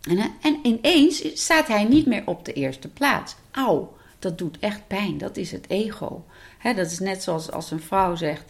En, 0.00 0.32
en 0.42 0.58
ineens 0.62 1.42
staat 1.42 1.66
hij 1.66 1.84
niet 1.84 2.06
meer 2.06 2.22
op 2.24 2.44
de 2.44 2.52
eerste 2.52 2.88
plaats. 2.88 3.36
Auw, 3.50 3.96
dat 4.18 4.38
doet 4.38 4.58
echt 4.60 4.86
pijn. 4.86 5.18
Dat 5.18 5.36
is 5.36 5.52
het 5.52 5.70
ego. 5.70 6.24
Dat 6.62 6.90
is 6.90 6.98
net 6.98 7.22
zoals 7.22 7.50
als 7.50 7.70
een 7.70 7.80
vrouw 7.80 8.14
zegt: 8.14 8.44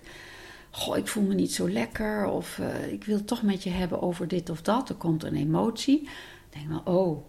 Goh, 0.71 0.97
ik 0.97 1.07
voel 1.07 1.23
me 1.23 1.35
niet 1.35 1.53
zo 1.53 1.71
lekker. 1.71 2.27
Of 2.27 2.59
eh, 2.59 2.93
ik 2.93 3.05
wil 3.05 3.17
het 3.17 3.27
toch 3.27 3.43
met 3.43 3.63
je 3.63 3.71
hebben 3.71 4.03
over 4.03 4.29
dit 4.29 4.51
of 4.51 4.63
dat. 4.63 4.89
Er 4.89 4.95
komt 4.95 5.25
een 5.25 5.37
emotie. 5.37 6.09
Denk 6.51 6.69
wel: 6.69 6.95
Oh, 6.95 7.25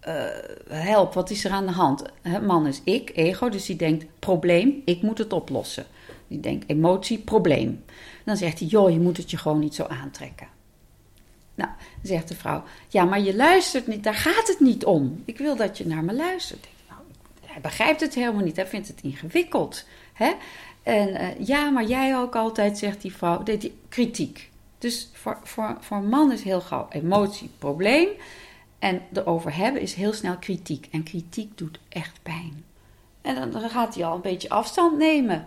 eh, 0.00 0.26
help, 0.68 1.14
wat 1.14 1.30
is 1.30 1.44
er 1.44 1.50
aan 1.50 1.66
de 1.66 1.72
hand? 1.72 2.02
Hè, 2.22 2.40
man 2.40 2.66
is 2.66 2.80
ik, 2.84 3.12
ego, 3.14 3.48
dus 3.48 3.66
die 3.66 3.76
denkt: 3.76 4.06
Probleem, 4.18 4.82
ik 4.84 5.02
moet 5.02 5.18
het 5.18 5.32
oplossen. 5.32 5.86
Die 6.28 6.40
denkt: 6.40 6.64
Emotie, 6.68 7.18
probleem. 7.18 7.84
Dan 8.24 8.36
zegt 8.36 8.58
hij: 8.58 8.68
Joh, 8.68 8.90
je 8.90 9.00
moet 9.00 9.16
het 9.16 9.30
je 9.30 9.36
gewoon 9.36 9.58
niet 9.58 9.74
zo 9.74 9.84
aantrekken. 9.84 10.46
Nou, 11.54 11.70
zegt 12.02 12.28
de 12.28 12.34
vrouw: 12.34 12.62
Ja, 12.88 13.04
maar 13.04 13.20
je 13.20 13.36
luistert 13.36 13.86
niet, 13.86 14.04
daar 14.04 14.14
gaat 14.14 14.48
het 14.48 14.60
niet 14.60 14.84
om. 14.84 15.22
Ik 15.24 15.38
wil 15.38 15.56
dat 15.56 15.78
je 15.78 15.86
naar 15.86 16.04
me 16.04 16.14
luistert. 16.14 16.62
Denk, 16.62 16.74
nou, 16.88 17.00
hij 17.52 17.60
begrijpt 17.60 18.00
het 18.00 18.14
helemaal 18.14 18.44
niet, 18.44 18.56
hij 18.56 18.66
vindt 18.66 18.88
het 18.88 19.00
ingewikkeld. 19.02 19.86
Hè? 20.12 20.32
En 20.82 21.14
eh, 21.14 21.46
ja, 21.46 21.70
maar 21.70 21.84
jij 21.84 22.16
ook 22.16 22.36
altijd, 22.36 22.78
zegt 22.78 23.02
die 23.02 23.14
vrouw, 23.14 23.42
die 23.42 23.74
kritiek. 23.88 24.50
Dus 24.78 25.10
voor, 25.12 25.38
voor, 25.42 25.76
voor 25.80 25.96
een 25.96 26.08
man 26.08 26.32
is 26.32 26.42
heel 26.42 26.60
gauw 26.60 26.86
emotie, 26.90 27.50
probleem. 27.58 28.08
En 28.78 29.00
erover 29.12 29.56
hebben 29.56 29.82
is 29.82 29.94
heel 29.94 30.12
snel 30.12 30.36
kritiek. 30.36 30.88
En 30.90 31.02
kritiek 31.02 31.58
doet 31.58 31.78
echt 31.88 32.18
pijn. 32.22 32.64
En 33.22 33.50
dan 33.50 33.70
gaat 33.70 33.94
hij 33.94 34.04
al 34.04 34.14
een 34.14 34.20
beetje 34.20 34.48
afstand 34.48 34.98
nemen. 34.98 35.46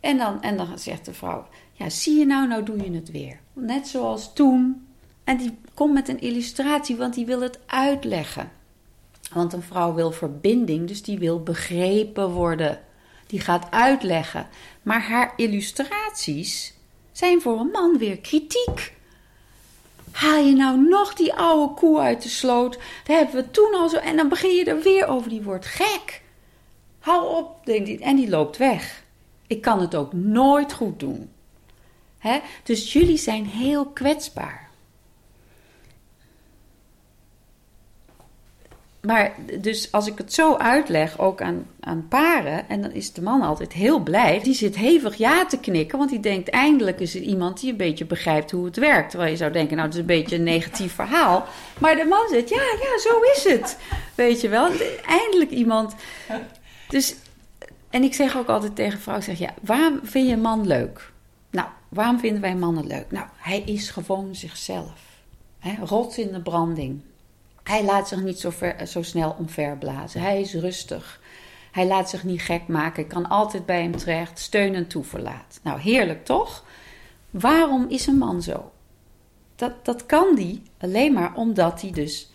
En 0.00 0.18
dan, 0.18 0.42
en 0.42 0.56
dan 0.56 0.78
zegt 0.78 1.04
de 1.04 1.14
vrouw: 1.14 1.46
Ja, 1.72 1.90
zie 1.90 2.18
je 2.18 2.26
nou, 2.26 2.48
nou 2.48 2.62
doe 2.62 2.76
je 2.84 2.92
het 2.92 3.10
weer. 3.10 3.38
Net 3.52 3.88
zoals 3.88 4.32
toen. 4.32 4.86
En 5.24 5.36
die 5.36 5.56
komt 5.74 5.92
met 5.92 6.08
een 6.08 6.20
illustratie, 6.20 6.96
want 6.96 7.14
die 7.14 7.26
wil 7.26 7.40
het 7.40 7.58
uitleggen. 7.66 8.50
Want 9.32 9.52
een 9.52 9.62
vrouw 9.62 9.94
wil 9.94 10.10
verbinding, 10.10 10.88
dus 10.88 11.02
die 11.02 11.18
wil 11.18 11.42
begrepen 11.42 12.30
worden. 12.30 12.80
Die 13.34 13.42
gaat 13.42 13.70
uitleggen. 13.70 14.48
Maar 14.82 15.02
haar 15.02 15.32
illustraties 15.36 16.74
zijn 17.12 17.40
voor 17.40 17.60
een 17.60 17.70
man 17.70 17.98
weer 17.98 18.18
kritiek. 18.18 18.94
Haal 20.10 20.44
je 20.44 20.52
nou 20.52 20.88
nog 20.88 21.14
die 21.14 21.34
oude 21.34 21.74
koe 21.74 22.00
uit 22.00 22.22
de 22.22 22.28
sloot? 22.28 22.72
Dat 22.72 23.16
hebben 23.16 23.34
we 23.34 23.50
toen 23.50 23.74
al 23.74 23.88
zo. 23.88 23.96
En 23.96 24.16
dan 24.16 24.28
begin 24.28 24.50
je 24.50 24.64
er 24.64 24.82
weer 24.82 25.06
over. 25.06 25.28
Die 25.28 25.42
wordt 25.42 25.66
gek. 25.66 26.22
Hou 26.98 27.36
op. 27.36 27.68
En 28.00 28.16
die 28.16 28.28
loopt 28.28 28.56
weg. 28.56 29.04
Ik 29.46 29.60
kan 29.60 29.80
het 29.80 29.94
ook 29.94 30.12
nooit 30.12 30.72
goed 30.72 31.00
doen. 31.00 31.30
Hè? 32.18 32.40
Dus 32.62 32.92
jullie 32.92 33.18
zijn 33.18 33.46
heel 33.46 33.86
kwetsbaar. 33.86 34.63
Maar 39.04 39.34
dus 39.60 39.92
als 39.92 40.06
ik 40.06 40.18
het 40.18 40.32
zo 40.32 40.56
uitleg, 40.56 41.18
ook 41.18 41.42
aan, 41.42 41.66
aan 41.80 42.06
paren, 42.08 42.68
en 42.68 42.82
dan 42.82 42.92
is 42.92 43.12
de 43.12 43.22
man 43.22 43.42
altijd 43.42 43.72
heel 43.72 43.98
blij. 43.98 44.40
Die 44.42 44.54
zit 44.54 44.76
hevig 44.76 45.16
ja 45.16 45.46
te 45.46 45.58
knikken, 45.58 45.98
want 45.98 46.10
die 46.10 46.20
denkt 46.20 46.48
eindelijk 46.48 47.00
is 47.00 47.14
er 47.14 47.20
iemand 47.20 47.60
die 47.60 47.70
een 47.70 47.76
beetje 47.76 48.04
begrijpt 48.04 48.50
hoe 48.50 48.64
het 48.64 48.76
werkt. 48.76 49.10
Terwijl 49.10 49.30
je 49.30 49.36
zou 49.36 49.52
denken, 49.52 49.76
nou, 49.76 49.88
het 49.88 49.94
is 49.94 50.00
een 50.00 50.06
beetje 50.06 50.36
een 50.36 50.42
negatief 50.42 50.94
verhaal. 50.94 51.46
Maar 51.78 51.96
de 51.96 52.04
man 52.04 52.28
zegt, 52.30 52.48
ja, 52.48 52.56
ja, 52.56 52.98
zo 52.98 53.20
is 53.34 53.44
het. 53.52 53.76
Weet 54.14 54.40
je 54.40 54.48
wel, 54.48 54.68
eindelijk 55.06 55.50
iemand. 55.50 55.94
Dus, 56.88 57.14
en 57.90 58.02
ik 58.02 58.14
zeg 58.14 58.36
ook 58.36 58.48
altijd 58.48 58.76
tegen 58.76 59.00
vrouwen, 59.00 59.24
zeg, 59.24 59.38
ja, 59.38 59.54
waarom 59.60 60.00
vind 60.02 60.26
je 60.26 60.32
een 60.32 60.40
man 60.40 60.66
leuk? 60.66 61.12
Nou, 61.50 61.68
waarom 61.88 62.18
vinden 62.18 62.42
wij 62.42 62.54
mannen 62.54 62.86
leuk? 62.86 63.10
Nou, 63.10 63.26
hij 63.36 63.62
is 63.66 63.90
gewoon 63.90 64.34
zichzelf. 64.34 65.00
Hè, 65.58 65.74
rots 65.84 66.18
in 66.18 66.32
de 66.32 66.40
branding. 66.40 67.00
Hij 67.64 67.84
laat 67.84 68.08
zich 68.08 68.22
niet 68.22 68.40
zo, 68.40 68.50
ver, 68.50 68.86
zo 68.86 69.02
snel 69.02 69.36
omverblazen. 69.38 70.20
Hij 70.20 70.40
is 70.40 70.54
rustig. 70.54 71.20
Hij 71.72 71.86
laat 71.86 72.10
zich 72.10 72.24
niet 72.24 72.42
gek 72.42 72.66
maken. 72.68 73.02
Ik 73.02 73.08
kan 73.08 73.28
altijd 73.28 73.66
bij 73.66 73.82
hem 73.82 73.96
terecht. 73.96 74.38
Steun 74.38 74.74
en 74.74 74.86
toeverlaat. 74.86 75.60
Nou, 75.62 75.80
heerlijk 75.80 76.24
toch? 76.24 76.64
Waarom 77.30 77.86
is 77.88 78.06
een 78.06 78.18
man 78.18 78.42
zo? 78.42 78.70
Dat, 79.56 79.84
dat 79.84 80.06
kan 80.06 80.34
die 80.34 80.62
alleen 80.78 81.12
maar 81.12 81.34
omdat 81.34 81.80
hij 81.80 81.90
dus 81.90 82.30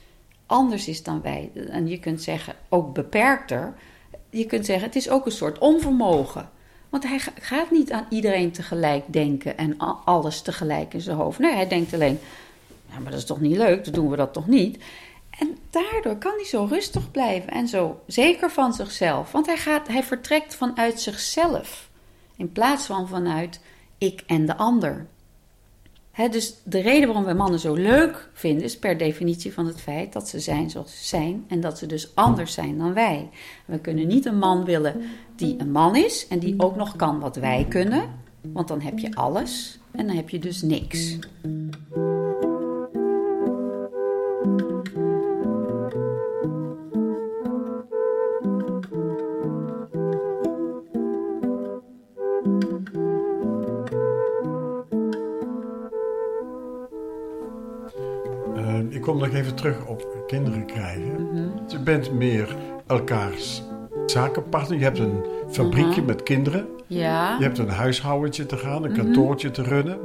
anders 0.45 0.87
is 0.87 1.03
dan 1.03 1.21
wij. 1.21 1.51
En 1.69 1.87
je 1.87 1.99
kunt 1.99 2.21
zeggen, 2.21 2.55
ook 2.69 2.93
beperkter. 2.93 3.73
Je 4.29 4.45
kunt 4.45 4.65
zeggen, 4.65 4.85
het 4.85 4.95
is 4.95 5.09
ook 5.09 5.25
een 5.25 5.31
soort 5.31 5.57
onvermogen. 5.57 6.49
Want 6.89 7.03
hij 7.03 7.19
gaat 7.39 7.71
niet 7.71 7.91
aan 7.91 8.05
iedereen 8.09 8.51
tegelijk 8.51 9.03
denken 9.07 9.57
en 9.57 9.77
alles 10.05 10.41
tegelijk 10.41 10.93
in 10.93 11.01
zijn 11.01 11.17
hoofd. 11.17 11.39
Nee, 11.39 11.53
hij 11.53 11.67
denkt 11.67 11.93
alleen, 11.93 12.19
ja, 12.91 12.99
maar 12.99 13.11
dat 13.11 13.19
is 13.19 13.25
toch 13.25 13.41
niet 13.41 13.57
leuk, 13.57 13.83
dan 13.83 13.93
doen 13.93 14.09
we 14.09 14.15
dat 14.15 14.33
toch 14.33 14.47
niet. 14.47 14.83
En 15.39 15.57
daardoor 15.69 16.15
kan 16.15 16.33
hij 16.35 16.45
zo 16.45 16.67
rustig 16.69 17.11
blijven 17.11 17.51
en 17.51 17.67
zo 17.67 17.99
zeker 18.07 18.51
van 18.51 18.73
zichzelf. 18.73 19.31
Want 19.31 19.45
hij, 19.45 19.57
gaat, 19.57 19.87
hij 19.87 20.03
vertrekt 20.03 20.55
vanuit 20.55 21.01
zichzelf 21.01 21.89
in 22.39 22.51
plaats 22.51 22.85
van 22.85 23.07
vanuit 23.07 23.59
ik 23.97 24.23
en 24.27 24.45
de 24.45 24.57
ander. 24.57 25.07
dus 26.31 26.55
de 26.63 26.79
reden 26.79 27.07
waarom 27.07 27.25
wij 27.25 27.35
mannen 27.35 27.59
zo 27.59 27.73
leuk 27.73 28.29
vinden, 28.33 28.63
is 28.63 28.77
per 28.77 28.97
definitie 28.97 29.53
van 29.53 29.65
het 29.65 29.81
feit 29.81 30.13
dat 30.13 30.27
ze 30.27 30.39
zijn 30.39 30.69
zoals 30.69 30.97
ze 30.97 31.05
zijn 31.05 31.45
en 31.47 31.59
dat 31.59 31.77
ze 31.77 31.85
dus 31.85 32.15
anders 32.15 32.53
zijn 32.53 32.77
dan 32.77 32.93
wij. 32.93 33.29
We 33.65 33.79
kunnen 33.79 34.07
niet 34.07 34.25
een 34.25 34.37
man 34.37 34.65
willen 34.65 35.01
die 35.35 35.55
een 35.59 35.71
man 35.71 35.95
is 35.95 36.27
en 36.27 36.39
die 36.39 36.53
ook 36.57 36.75
nog 36.75 36.95
kan 36.95 37.19
wat 37.19 37.35
wij 37.35 37.65
kunnen, 37.69 38.09
want 38.41 38.67
dan 38.67 38.81
heb 38.81 38.99
je 38.99 39.15
alles 39.15 39.79
en 39.91 40.07
dan 40.07 40.15
heb 40.15 40.29
je 40.29 40.39
dus 40.39 40.61
niks. 40.61 41.17
Kom 59.09 59.19
nog 59.19 59.33
even 59.33 59.55
terug 59.55 59.85
op 59.85 60.23
kinderen 60.27 60.65
krijgen. 60.65 61.29
Je 61.67 61.79
bent 61.79 62.13
meer 62.13 62.55
elkaars 62.87 63.63
zakenpartner. 64.05 64.77
Je 64.77 64.83
hebt 64.83 64.99
een 64.99 65.25
fabriekje 65.51 66.01
met 66.01 66.23
kinderen. 66.23 66.67
Ja. 66.87 67.35
Je 67.37 67.43
hebt 67.43 67.57
een 67.57 67.69
huishoudentje 67.69 68.45
te 68.45 68.57
gaan, 68.57 68.83
een 68.83 68.93
kantoortje 68.93 69.51
te 69.51 69.61
runnen. 69.61 69.99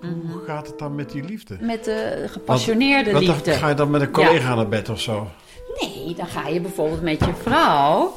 Hoe 0.00 0.40
gaat 0.46 0.66
het 0.66 0.78
dan 0.78 0.94
met 0.94 1.10
die 1.10 1.24
liefde? 1.24 1.56
Met 1.60 1.84
de 1.84 2.24
gepassioneerde 2.26 3.12
wat, 3.12 3.20
liefde. 3.20 3.52
Ga 3.52 3.68
je 3.68 3.74
dan 3.74 3.90
met 3.90 4.00
een 4.00 4.10
collega 4.10 4.54
naar 4.54 4.68
bed 4.68 4.88
of 4.88 5.00
zo? 5.00 5.26
Nee, 5.80 6.14
dan 6.14 6.26
ga 6.26 6.48
je 6.48 6.60
bijvoorbeeld 6.60 7.02
met 7.02 7.24
je 7.24 7.34
vrouw. 7.42 8.14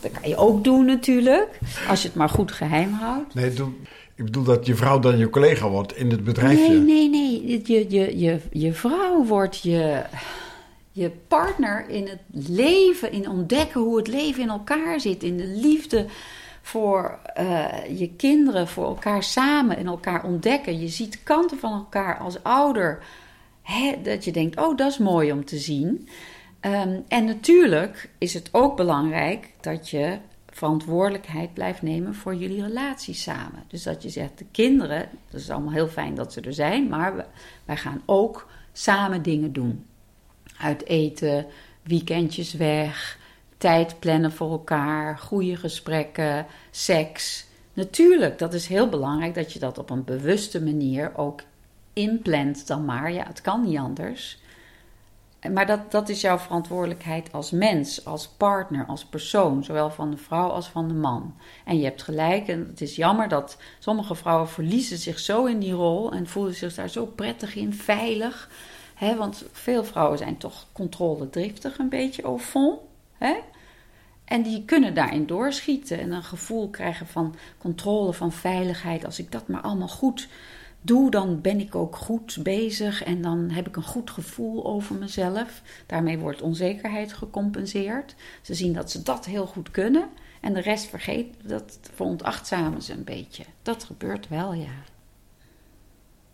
Dat 0.00 0.10
kan 0.20 0.28
je 0.28 0.36
ook 0.36 0.64
doen 0.64 0.84
natuurlijk, 0.84 1.58
als 1.88 2.02
je 2.02 2.08
het 2.08 2.16
maar 2.16 2.28
goed 2.28 2.52
geheim 2.52 2.92
houdt. 2.92 3.34
Nee, 3.34 3.52
doe, 3.52 3.68
ik 4.14 4.24
bedoel 4.24 4.44
dat 4.44 4.66
je 4.66 4.74
vrouw 4.74 4.98
dan 4.98 5.18
je 5.18 5.30
collega 5.30 5.68
wordt 5.68 5.96
in 5.96 6.10
het 6.10 6.24
bedrijfje. 6.24 6.68
Nee, 6.68 6.78
nee, 6.78 7.08
nee. 7.08 7.29
Je, 7.50 7.84
je, 7.88 8.18
je, 8.18 8.40
je 8.50 8.72
vrouw 8.72 9.24
wordt 9.24 9.60
je, 9.62 10.02
je 10.92 11.10
partner 11.10 11.88
in 11.88 12.08
het 12.08 12.48
leven, 12.48 13.12
in 13.12 13.28
ontdekken 13.28 13.80
hoe 13.80 13.96
het 13.96 14.08
leven 14.08 14.42
in 14.42 14.48
elkaar 14.48 15.00
zit, 15.00 15.22
in 15.22 15.36
de 15.36 15.46
liefde 15.46 16.06
voor 16.62 17.18
uh, 17.40 17.98
je 17.98 18.10
kinderen, 18.16 18.68
voor 18.68 18.84
elkaar 18.84 19.22
samen 19.22 19.76
en 19.76 19.86
elkaar 19.86 20.24
ontdekken. 20.24 20.80
Je 20.80 20.88
ziet 20.88 21.22
kanten 21.22 21.58
van 21.58 21.72
elkaar 21.72 22.18
als 22.18 22.42
ouder. 22.42 23.02
Hè, 23.62 23.94
dat 24.02 24.24
je 24.24 24.32
denkt, 24.32 24.60
oh, 24.60 24.76
dat 24.76 24.90
is 24.90 24.98
mooi 24.98 25.32
om 25.32 25.44
te 25.44 25.58
zien. 25.58 26.08
Um, 26.60 27.04
en 27.08 27.24
natuurlijk 27.24 28.10
is 28.18 28.34
het 28.34 28.48
ook 28.52 28.76
belangrijk 28.76 29.48
dat 29.60 29.90
je 29.90 30.18
verantwoordelijkheid 30.60 31.54
blijft 31.54 31.82
nemen 31.82 32.14
voor 32.14 32.34
jullie 32.34 32.62
relatie 32.62 33.14
samen. 33.14 33.62
Dus 33.68 33.82
dat 33.82 34.02
je 34.02 34.08
zegt, 34.08 34.38
de 34.38 34.44
kinderen, 34.50 35.08
dat 35.30 35.40
is 35.40 35.50
allemaal 35.50 35.72
heel 35.72 35.88
fijn 35.88 36.14
dat 36.14 36.32
ze 36.32 36.40
er 36.40 36.52
zijn, 36.52 36.88
maar 36.88 37.26
wij 37.64 37.76
gaan 37.76 38.02
ook 38.06 38.48
samen 38.72 39.22
dingen 39.22 39.52
doen. 39.52 39.86
Uit 40.58 40.86
eten, 40.86 41.46
weekendjes 41.82 42.52
weg, 42.52 43.18
tijd 43.58 43.98
plannen 43.98 44.32
voor 44.32 44.50
elkaar, 44.50 45.18
goede 45.18 45.56
gesprekken, 45.56 46.46
seks. 46.70 47.46
Natuurlijk, 47.72 48.38
dat 48.38 48.54
is 48.54 48.66
heel 48.66 48.88
belangrijk 48.88 49.34
dat 49.34 49.52
je 49.52 49.58
dat 49.58 49.78
op 49.78 49.90
een 49.90 50.04
bewuste 50.04 50.62
manier 50.62 51.16
ook 51.16 51.40
inplant 51.92 52.66
dan 52.66 52.84
maar. 52.84 53.12
Ja, 53.12 53.26
het 53.26 53.40
kan 53.40 53.64
niet 53.64 53.78
anders. 53.78 54.38
Maar 55.48 55.66
dat, 55.66 55.90
dat 55.90 56.08
is 56.08 56.20
jouw 56.20 56.38
verantwoordelijkheid 56.38 57.32
als 57.32 57.50
mens, 57.50 58.04
als 58.04 58.28
partner, 58.28 58.86
als 58.86 59.04
persoon, 59.04 59.64
zowel 59.64 59.90
van 59.90 60.10
de 60.10 60.16
vrouw 60.16 60.48
als 60.48 60.68
van 60.68 60.88
de 60.88 60.94
man. 60.94 61.34
En 61.64 61.78
je 61.78 61.84
hebt 61.84 62.02
gelijk, 62.02 62.48
en 62.48 62.66
het 62.70 62.80
is 62.80 62.96
jammer 62.96 63.28
dat 63.28 63.56
sommige 63.78 64.14
vrouwen 64.14 64.48
verliezen 64.48 64.98
zich 64.98 65.18
zo 65.18 65.44
in 65.44 65.58
die 65.58 65.72
rol 65.72 66.12
en 66.12 66.26
voelen 66.26 66.54
zich 66.54 66.74
daar 66.74 66.88
zo 66.88 67.06
prettig 67.06 67.54
in, 67.54 67.74
veilig. 67.74 68.50
Want 69.16 69.44
veel 69.52 69.84
vrouwen 69.84 70.18
zijn 70.18 70.36
toch 70.36 70.66
controledriftig 70.72 71.78
een 71.78 71.88
beetje 71.88 72.22
au 72.22 72.38
fond. 72.38 72.78
Hè? 73.18 73.36
En 74.24 74.42
die 74.42 74.64
kunnen 74.64 74.94
daarin 74.94 75.26
doorschieten 75.26 76.00
en 76.00 76.12
een 76.12 76.22
gevoel 76.22 76.68
krijgen 76.68 77.06
van 77.06 77.34
controle, 77.58 78.12
van 78.12 78.32
veiligheid. 78.32 79.04
Als 79.04 79.18
ik 79.18 79.32
dat 79.32 79.48
maar 79.48 79.60
allemaal 79.60 79.88
goed 79.88 80.28
doe, 80.82 81.10
dan 81.10 81.40
ben 81.40 81.60
ik 81.60 81.74
ook 81.74 81.96
goed 81.96 82.38
bezig 82.42 83.04
en 83.04 83.22
dan 83.22 83.50
heb 83.50 83.66
ik 83.68 83.76
een 83.76 83.82
goed 83.82 84.10
gevoel 84.10 84.64
over 84.66 84.94
mezelf. 84.94 85.62
Daarmee 85.86 86.18
wordt 86.18 86.42
onzekerheid 86.42 87.12
gecompenseerd. 87.12 88.14
Ze 88.42 88.54
zien 88.54 88.72
dat 88.72 88.90
ze 88.90 89.02
dat 89.02 89.24
heel 89.24 89.46
goed 89.46 89.70
kunnen 89.70 90.08
en 90.40 90.52
de 90.52 90.60
rest 90.60 90.86
vergeet, 90.86 91.34
dat 91.42 91.78
veronachtzamen 91.94 92.82
ze 92.82 92.92
een 92.92 93.04
beetje. 93.04 93.44
Dat 93.62 93.84
gebeurt 93.84 94.28
wel, 94.28 94.52
ja. 94.52 94.84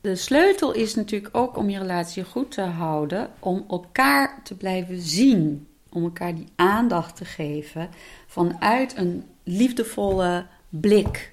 De 0.01 0.17
sleutel 0.17 0.73
is 0.73 0.95
natuurlijk 0.95 1.37
ook 1.37 1.57
om 1.57 1.71
je 1.71 1.79
relatie 1.79 2.25
goed 2.25 2.51
te 2.51 2.61
houden, 2.61 3.31
om 3.39 3.65
elkaar 3.69 4.41
te 4.43 4.57
blijven 4.57 5.01
zien, 5.01 5.67
om 5.89 6.05
elkaar 6.05 6.35
die 6.35 6.49
aandacht 6.57 7.17
te 7.17 7.25
geven 7.25 7.89
vanuit 8.27 8.97
een 8.97 9.25
liefdevolle 9.43 10.47
blik. 10.69 11.33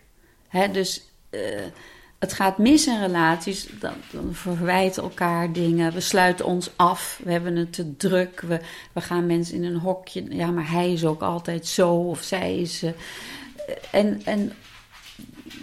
dus 0.71 1.11
uh, 1.31 1.61
het 2.23 2.33
gaat 2.33 2.57
mis 2.57 2.87
in 2.87 2.99
relaties. 2.99 3.67
Dan, 3.79 3.93
dan 4.11 4.33
verwijten 4.33 5.03
elkaar 5.03 5.53
dingen. 5.53 5.93
We 5.93 5.99
sluiten 5.99 6.45
ons 6.45 6.71
af. 6.75 7.19
We 7.23 7.31
hebben 7.31 7.55
het 7.55 7.73
te 7.73 7.95
druk. 7.97 8.41
We, 8.41 8.59
we 8.93 9.01
gaan 9.01 9.25
mensen 9.25 9.55
in 9.55 9.63
een 9.63 9.79
hokje. 9.79 10.25
Ja, 10.29 10.51
maar 10.51 10.71
hij 10.71 10.93
is 10.93 11.05
ook 11.05 11.21
altijd 11.21 11.67
zo. 11.67 11.93
Of 11.93 12.21
zij 12.21 12.57
is. 12.57 12.83
Uh, 12.83 12.91
en, 13.91 14.21
en 14.25 14.53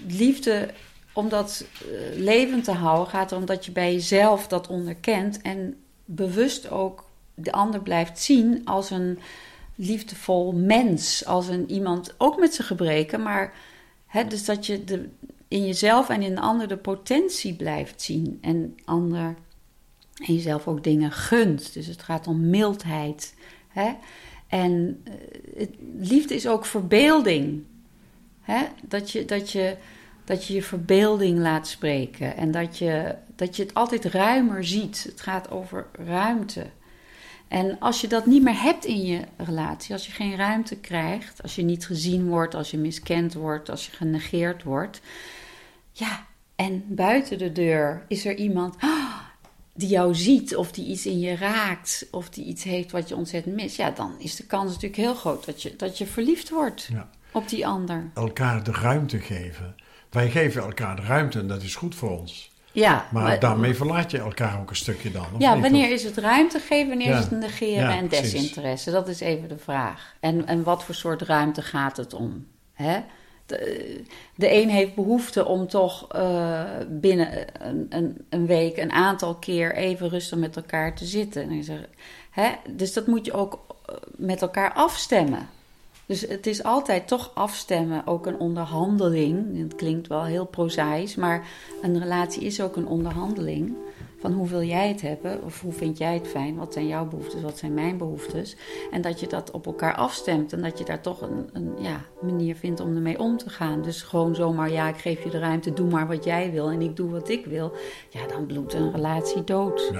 liefde, 0.06 0.68
om 1.12 1.28
dat 1.28 1.64
uh, 1.86 2.18
levend 2.18 2.64
te 2.64 2.72
houden, 2.72 3.08
gaat 3.08 3.32
erom 3.32 3.46
dat 3.46 3.64
je 3.64 3.72
bij 3.72 3.92
jezelf 3.92 4.46
dat 4.46 4.66
onderkent. 4.66 5.40
En 5.42 5.76
bewust 6.04 6.70
ook 6.70 7.04
de 7.34 7.52
ander 7.52 7.80
blijft 7.80 8.18
zien 8.18 8.62
als 8.64 8.90
een 8.90 9.18
liefdevol 9.74 10.52
mens. 10.52 11.26
Als 11.26 11.48
een 11.48 11.70
iemand, 11.70 12.14
ook 12.18 12.38
met 12.38 12.54
zijn 12.54 12.66
gebreken, 12.66 13.22
maar. 13.22 13.52
Hè, 14.06 14.24
dus 14.24 14.44
dat 14.44 14.66
je 14.66 14.84
de, 14.84 15.08
in 15.50 15.66
jezelf 15.66 16.08
en 16.08 16.22
in 16.22 16.34
de 16.34 16.40
ander 16.40 16.68
de 16.68 16.76
potentie 16.76 17.54
blijft 17.54 18.02
zien. 18.02 18.38
En 18.40 18.76
ander 18.84 19.34
en 20.24 20.34
jezelf 20.34 20.68
ook 20.68 20.84
dingen 20.84 21.12
gunt. 21.12 21.72
Dus 21.72 21.86
het 21.86 22.02
gaat 22.02 22.26
om 22.26 22.50
mildheid. 22.50 23.34
Hè? 23.68 23.92
En 24.46 25.02
het, 25.56 25.70
liefde 25.98 26.34
is 26.34 26.46
ook 26.46 26.64
verbeelding. 26.66 27.62
Hè? 28.40 28.64
Dat, 28.82 29.10
je, 29.10 29.24
dat, 29.24 29.50
je, 29.50 29.76
dat 30.24 30.46
je 30.46 30.54
je 30.54 30.62
verbeelding 30.62 31.38
laat 31.38 31.68
spreken. 31.68 32.36
En 32.36 32.50
dat 32.50 32.78
je, 32.78 33.14
dat 33.36 33.56
je 33.56 33.62
het 33.62 33.74
altijd 33.74 34.04
ruimer 34.04 34.64
ziet. 34.64 35.04
Het 35.08 35.20
gaat 35.20 35.50
over 35.50 35.86
ruimte. 35.92 36.66
En 37.48 37.78
als 37.78 38.00
je 38.00 38.08
dat 38.08 38.26
niet 38.26 38.42
meer 38.42 38.62
hebt 38.62 38.84
in 38.84 39.02
je 39.02 39.20
relatie, 39.36 39.92
als 39.92 40.06
je 40.06 40.12
geen 40.12 40.36
ruimte 40.36 40.76
krijgt, 40.76 41.42
als 41.42 41.54
je 41.54 41.62
niet 41.62 41.86
gezien 41.86 42.28
wordt, 42.28 42.54
als 42.54 42.70
je 42.70 42.78
miskend 42.78 43.34
wordt, 43.34 43.70
als 43.70 43.86
je 43.86 43.92
genegeerd 43.92 44.62
wordt, 44.62 45.00
ja, 45.92 46.26
en 46.56 46.84
buiten 46.88 47.38
de 47.38 47.52
deur 47.52 48.04
is 48.08 48.26
er 48.26 48.36
iemand 48.36 48.74
ah, 48.78 49.18
die 49.74 49.88
jou 49.88 50.14
ziet 50.14 50.56
of 50.56 50.72
die 50.72 50.86
iets 50.86 51.06
in 51.06 51.18
je 51.18 51.36
raakt 51.36 52.06
of 52.10 52.30
die 52.30 52.44
iets 52.44 52.64
heeft 52.64 52.90
wat 52.90 53.08
je 53.08 53.16
ontzettend 53.16 53.54
mist. 53.54 53.76
Ja, 53.76 53.90
dan 53.90 54.14
is 54.18 54.36
de 54.36 54.46
kans 54.46 54.66
natuurlijk 54.66 54.96
heel 54.96 55.14
groot 55.14 55.46
dat 55.46 55.62
je, 55.62 55.76
dat 55.76 55.98
je 55.98 56.06
verliefd 56.06 56.50
wordt 56.50 56.88
ja. 56.92 57.10
op 57.32 57.48
die 57.48 57.66
ander. 57.66 58.10
Elkaar 58.14 58.64
de 58.64 58.72
ruimte 58.72 59.18
geven. 59.18 59.74
Wij 60.10 60.30
geven 60.30 60.62
elkaar 60.62 60.96
de 60.96 61.02
ruimte 61.02 61.38
en 61.38 61.46
dat 61.46 61.62
is 61.62 61.74
goed 61.74 61.94
voor 61.94 62.18
ons. 62.18 62.50
Ja, 62.72 63.06
maar, 63.12 63.38
daarmee 63.38 63.74
verlaat 63.74 64.10
je 64.10 64.18
elkaar 64.18 64.60
ook 64.60 64.70
een 64.70 64.76
stukje 64.76 65.10
dan. 65.10 65.26
Ja, 65.38 65.60
wanneer 65.60 65.92
is 65.92 66.04
het 66.04 66.16
ruimte 66.16 66.58
geven, 66.58 66.88
wanneer 66.88 67.10
is 67.10 67.18
het 67.18 67.30
negeren 67.30 67.90
en 67.90 68.08
desinteresse? 68.08 68.90
Dat 68.90 69.08
is 69.08 69.20
even 69.20 69.48
de 69.48 69.58
vraag. 69.58 70.14
En, 70.20 70.46
en 70.46 70.62
wat 70.62 70.84
voor 70.84 70.94
soort 70.94 71.22
ruimte 71.22 71.62
gaat 71.62 71.96
het 71.96 72.14
om? 72.14 72.46
Hè? 72.72 73.00
De, 74.36 74.54
een 74.54 74.68
heeft 74.68 74.94
behoefte 74.94 75.46
om 75.46 75.66
toch 75.68 76.08
eh, 76.12 76.62
binnen 76.88 77.46
een, 77.66 77.86
een, 77.88 78.16
een, 78.28 78.46
week 78.46 78.76
een 78.76 78.92
aantal 78.92 79.34
keer 79.34 79.74
even 79.74 80.08
rustig 80.08 80.38
met 80.38 80.56
elkaar 80.56 80.94
te 80.94 81.04
zitten. 81.04 81.50
En 81.50 81.64
zeg, 81.64 81.88
hè? 82.30 82.50
Dus 82.70 82.92
dat 82.92 83.06
moet 83.06 83.26
je 83.26 83.32
ook 83.32 83.60
eh, 83.86 83.94
met 84.16 84.42
elkaar 84.42 84.72
afstemmen. 84.72 85.48
Dus 86.06 86.20
het 86.20 86.46
is 86.46 86.62
altijd 86.62 87.08
toch 87.08 87.30
afstemmen, 87.34 88.06
ook 88.06 88.26
een 88.26 88.38
onderhandeling. 88.38 89.58
Het 89.58 89.74
klinkt 89.74 90.06
wel 90.06 90.24
heel 90.24 90.46
prozaïs, 90.46 91.14
maar 91.14 91.46
een 91.82 91.98
relatie 91.98 92.42
is 92.42 92.60
ook 92.60 92.76
een 92.76 92.86
onderhandeling. 92.86 93.74
Van 94.20 94.32
hoe 94.32 94.48
wil 94.48 94.62
jij 94.62 94.88
het 94.88 95.00
hebben? 95.00 95.42
Of 95.44 95.60
hoe 95.60 95.72
vind 95.72 95.98
jij 95.98 96.14
het 96.14 96.28
fijn? 96.28 96.56
Wat 96.56 96.72
zijn 96.72 96.86
jouw 96.86 97.06
behoeftes? 97.06 97.42
Wat 97.42 97.58
zijn 97.58 97.74
mijn 97.74 97.98
behoeftes? 97.98 98.56
En 98.90 99.02
dat 99.02 99.20
je 99.20 99.26
dat 99.26 99.50
op 99.50 99.66
elkaar 99.66 99.94
afstemt. 99.94 100.52
En 100.52 100.62
dat 100.62 100.78
je 100.78 100.84
daar 100.84 101.00
toch 101.00 101.20
een, 101.20 101.48
een 101.52 101.72
ja, 101.78 102.04
manier 102.22 102.56
vindt 102.56 102.80
om 102.80 102.94
ermee 102.94 103.18
om 103.18 103.36
te 103.36 103.50
gaan. 103.50 103.82
Dus 103.82 104.02
gewoon 104.02 104.34
zomaar, 104.34 104.70
ja, 104.70 104.88
ik 104.88 104.96
geef 104.96 105.24
je 105.24 105.30
de 105.30 105.38
ruimte, 105.38 105.72
doe 105.72 105.90
maar 105.90 106.06
wat 106.06 106.24
jij 106.24 106.50
wil 106.50 106.70
en 106.70 106.80
ik 106.80 106.96
doe 106.96 107.10
wat 107.10 107.28
ik 107.28 107.46
wil. 107.46 107.72
Ja, 108.08 108.26
dan 108.26 108.46
bloedt 108.46 108.74
een 108.74 108.92
relatie 108.92 109.44
dood. 109.44 109.92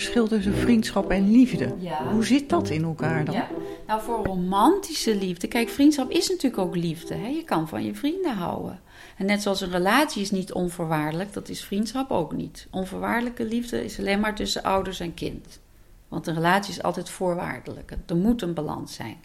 Verschil 0.00 0.28
tussen 0.28 0.54
vriendschap 0.54 1.10
en 1.10 1.30
liefde. 1.30 1.74
Hoe 2.10 2.24
zit 2.24 2.48
dat 2.48 2.70
in 2.70 2.84
elkaar 2.84 3.24
dan? 3.24 3.34
Ja. 3.34 3.48
Nou, 3.86 4.02
voor 4.02 4.24
romantische 4.24 5.16
liefde. 5.16 5.46
Kijk, 5.46 5.68
vriendschap 5.68 6.10
is 6.10 6.28
natuurlijk 6.28 6.62
ook 6.62 6.76
liefde. 6.76 7.14
Hè? 7.14 7.26
Je 7.26 7.44
kan 7.44 7.68
van 7.68 7.84
je 7.84 7.94
vrienden 7.94 8.34
houden. 8.34 8.80
En 9.16 9.26
net 9.26 9.42
zoals 9.42 9.60
een 9.60 9.70
relatie 9.70 10.22
is 10.22 10.30
niet 10.30 10.52
onvoorwaardelijk, 10.52 11.32
dat 11.32 11.48
is 11.48 11.64
vriendschap 11.64 12.10
ook 12.10 12.32
niet. 12.32 12.66
Onvoorwaardelijke 12.70 13.44
liefde 13.44 13.84
is 13.84 13.98
alleen 13.98 14.20
maar 14.20 14.34
tussen 14.34 14.62
ouders 14.62 15.00
en 15.00 15.14
kind. 15.14 15.60
Want 16.08 16.26
een 16.26 16.34
relatie 16.34 16.72
is 16.72 16.82
altijd 16.82 17.10
voorwaardelijk. 17.10 17.96
Er 18.06 18.16
moet 18.16 18.42
een 18.42 18.54
balans 18.54 18.94
zijn. 18.94 19.16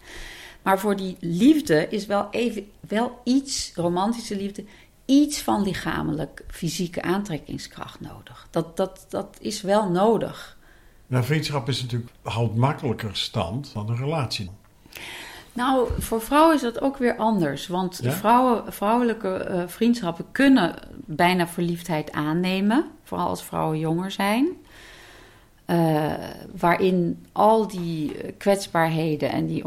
Maar 0.62 0.80
voor 0.80 0.96
die 0.96 1.18
liefde 1.20 1.88
is 1.90 2.06
wel 2.06 2.28
even 2.32 2.68
wel 2.88 3.20
iets, 3.24 3.72
romantische 3.76 4.36
liefde, 4.36 4.66
iets 5.06 5.42
van 5.42 5.64
lichamelijk, 5.64 6.44
fysieke 6.48 7.02
aantrekkingskracht 7.02 8.00
nodig. 8.00 8.48
Dat, 8.50 8.78
dat, 8.78 9.06
dat 9.10 9.38
is 9.40 9.62
wel 9.62 9.90
nodig. 9.90 10.58
Nou, 11.10 11.24
vriendschap 11.24 11.68
is 11.68 11.82
natuurlijk, 11.82 12.12
houdt 12.22 12.56
makkelijker 12.56 13.16
stand 13.16 13.74
dan 13.74 13.90
een 13.90 13.98
relatie. 13.98 14.50
Nou, 15.54 15.90
voor 16.00 16.22
vrouwen 16.22 16.56
is 16.56 16.62
dat 16.62 16.82
ook 16.82 16.98
weer 16.98 17.16
anders. 17.16 17.68
Want 17.68 18.00
vrouwen, 18.04 18.74
vrouwelijke 18.74 19.48
uh, 19.50 19.64
vriendschappen 19.68 20.26
kunnen 20.32 20.76
bijna 21.06 21.48
verliefdheid 21.48 22.12
aannemen. 22.12 22.86
Vooral 23.04 23.28
als 23.28 23.44
vrouwen 23.44 23.80
jonger 23.80 24.12
zijn. 24.12 24.48
Uh, 25.66 26.14
waarin 26.60 27.26
al 27.32 27.68
die 27.68 28.16
kwetsbaarheden 28.38 29.32
en 29.32 29.46
die 29.46 29.64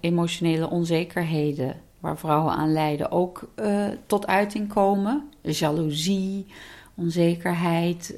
emotionele 0.00 0.70
onzekerheden 0.70 1.80
waar 2.00 2.18
vrouwen 2.18 2.52
aan 2.52 2.72
lijden 2.72 3.10
ook 3.10 3.48
uh, 3.56 3.86
tot 4.06 4.26
uiting 4.26 4.68
komen. 4.68 5.30
Jaloezie, 5.40 6.46
onzekerheid, 6.94 8.14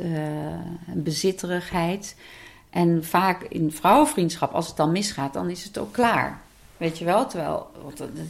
bezitterigheid. 0.94 2.16
En 2.70 3.04
vaak 3.04 3.42
in 3.42 3.72
vrouwenvriendschap, 3.72 4.52
als 4.52 4.66
het 4.66 4.76
dan 4.76 4.92
misgaat, 4.92 5.32
dan 5.32 5.50
is 5.50 5.64
het 5.64 5.78
ook 5.78 5.92
klaar. 5.92 6.40
Weet 6.76 6.98
je 6.98 7.04
wel, 7.04 7.26
terwijl 7.26 7.70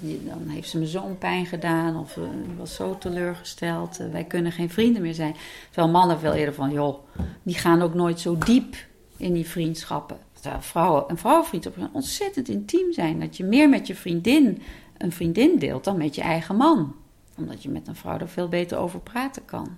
dan 0.05 0.48
heeft 0.48 0.68
ze 0.68 0.79
me 0.79 0.87
zo'n 0.87 1.18
pijn 1.18 1.46
gedaan 1.46 1.96
of 1.96 2.16
uh, 2.16 2.24
was 2.59 2.74
zo 2.74 2.98
teleurgesteld. 2.98 4.01
Uh, 4.01 4.11
wij 4.11 4.24
kunnen 4.24 4.53
geen 4.53 4.70
vrienden 4.70 5.03
meer 5.03 5.14
zijn. 5.14 5.37
Terwijl 5.70 5.92
mannen 5.92 6.18
veel 6.18 6.33
eerder 6.33 6.55
van, 6.55 6.72
joh, 6.72 6.98
die 7.42 7.55
gaan 7.55 7.83
ook 7.83 7.94
nooit 7.94 8.20
zo 8.20 8.38
diep 8.38 8.77
in 9.16 9.33
die 9.33 9.46
vriendschappen. 9.46 10.18
Terwijl 10.40 10.62
vrouwen, 10.62 11.05
een 11.07 11.18
vrouwenvriendschap 11.18 11.88
ontzettend 11.92 12.48
intiem 12.48 12.92
zijn. 12.92 13.20
Dat 13.20 13.37
je 13.37 13.44
meer 13.44 13.68
met 13.68 13.87
je 13.87 13.94
vriendin 13.94 14.62
een 14.98 15.12
vriendin 15.12 15.59
deelt 15.59 15.85
dan 15.85 15.96
met 15.96 16.14
je 16.14 16.22
eigen 16.22 16.57
man. 16.57 16.94
Omdat 17.37 17.62
je 17.62 17.68
met 17.68 17.88
een 17.88 17.96
vrouw 17.96 18.18
er 18.18 18.29
veel 18.29 18.48
beter 18.48 18.79
over 18.79 19.01
praten 19.01 19.44
kan. 19.44 19.77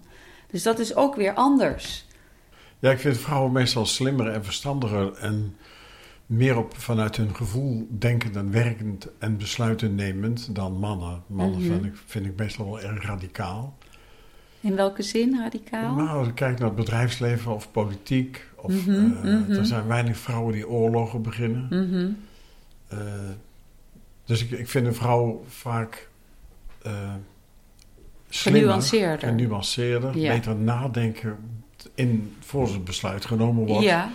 Dus 0.51 0.63
dat 0.63 0.79
is 0.79 0.95
ook 0.95 1.15
weer 1.15 1.35
anders. 1.35 2.07
Ja, 2.81 2.91
ik 2.91 2.99
vind 2.99 3.19
vrouwen 3.19 3.53
meestal 3.53 3.87
slimmer 3.87 4.27
en 4.29 4.45
verstandiger 4.45 5.13
en 5.13 5.57
meer 6.27 6.57
op 6.57 6.77
vanuit 6.77 7.17
hun 7.17 7.35
gevoel 7.35 7.87
denkend 7.91 8.37
en 8.37 8.51
werkend 8.51 9.09
en 9.19 9.37
besluiten 9.37 9.95
nemend 9.95 10.55
dan 10.55 10.79
mannen. 10.79 11.23
Mannen 11.27 11.61
mhm. 11.61 11.71
vind, 11.71 11.85
ik, 11.85 11.93
vind 12.07 12.27
ik 12.27 12.37
meestal 12.37 12.65
wel 12.65 12.81
erg 12.81 13.05
radicaal. 13.05 13.79
In 14.61 14.77
welke 14.77 15.03
zin 15.03 15.37
radicaal? 15.39 15.95
Nou, 15.95 16.09
als 16.09 16.29
ik 16.29 16.35
kijk 16.35 16.59
naar 16.59 16.69
het 16.69 16.77
bedrijfsleven 16.77 17.55
of 17.55 17.71
politiek. 17.71 18.49
Of, 18.57 18.87
mm 18.87 19.45
Er 19.49 19.67
zijn 19.67 19.87
weinig 19.87 20.17
vrouwen 20.17 20.53
die 20.53 20.69
oorlogen 20.69 21.23
beginnen. 21.23 21.67
Mhm. 21.71 22.11
Eh, 22.89 22.99
dus 24.25 24.43
ik, 24.43 24.51
ik 24.51 24.69
vind 24.69 24.87
een 24.87 24.95
vrouw 24.95 25.45
vaak 25.49 26.09
uh, 26.87 26.93
slimmer, 28.29 28.63
genuanceerder, 28.63 29.29
genuanceerder 29.29 30.13
beter 30.13 30.57
nadenken 30.57 31.39
in, 32.01 32.37
voor 32.41 32.69
zijn 32.69 32.85
besluit 32.85 33.25
genomen 33.25 33.67
wordt. 33.67 33.85
Ja. 33.85 34.13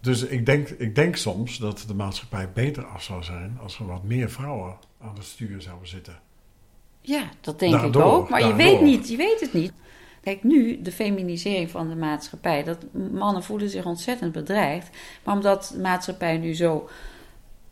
Dus 0.00 0.22
ik 0.22 0.46
denk, 0.46 0.68
ik 0.68 0.94
denk 0.94 1.16
soms 1.16 1.58
dat 1.58 1.84
de 1.86 1.94
maatschappij 1.94 2.50
beter 2.52 2.84
af 2.84 3.02
zou 3.02 3.22
zijn 3.22 3.58
als 3.62 3.78
er 3.78 3.86
wat 3.86 4.02
meer 4.02 4.30
vrouwen 4.30 4.76
aan 5.00 5.14
het 5.14 5.24
stuur 5.24 5.62
zouden 5.62 5.88
zitten. 5.88 6.20
Ja, 7.00 7.22
dat 7.40 7.58
denk 7.58 7.82
ik 7.82 7.96
ook. 7.96 8.28
Maar 8.28 8.46
je 8.46 8.54
weet, 8.54 8.80
niet, 8.80 9.08
je 9.08 9.16
weet 9.16 9.40
het 9.40 9.52
niet. 9.52 9.72
Kijk, 10.22 10.42
nu 10.42 10.82
de 10.82 10.92
feminisering 10.92 11.70
van 11.70 11.88
de 11.88 11.96
maatschappij. 11.96 12.64
Dat 12.64 12.78
mannen 13.12 13.42
voelen 13.42 13.70
zich 13.70 13.84
ontzettend 13.84 14.32
bedreigd. 14.32 14.88
Maar 15.24 15.34
omdat 15.34 15.70
de 15.72 15.80
maatschappij 15.80 16.38
nu 16.38 16.54
zo 16.54 16.88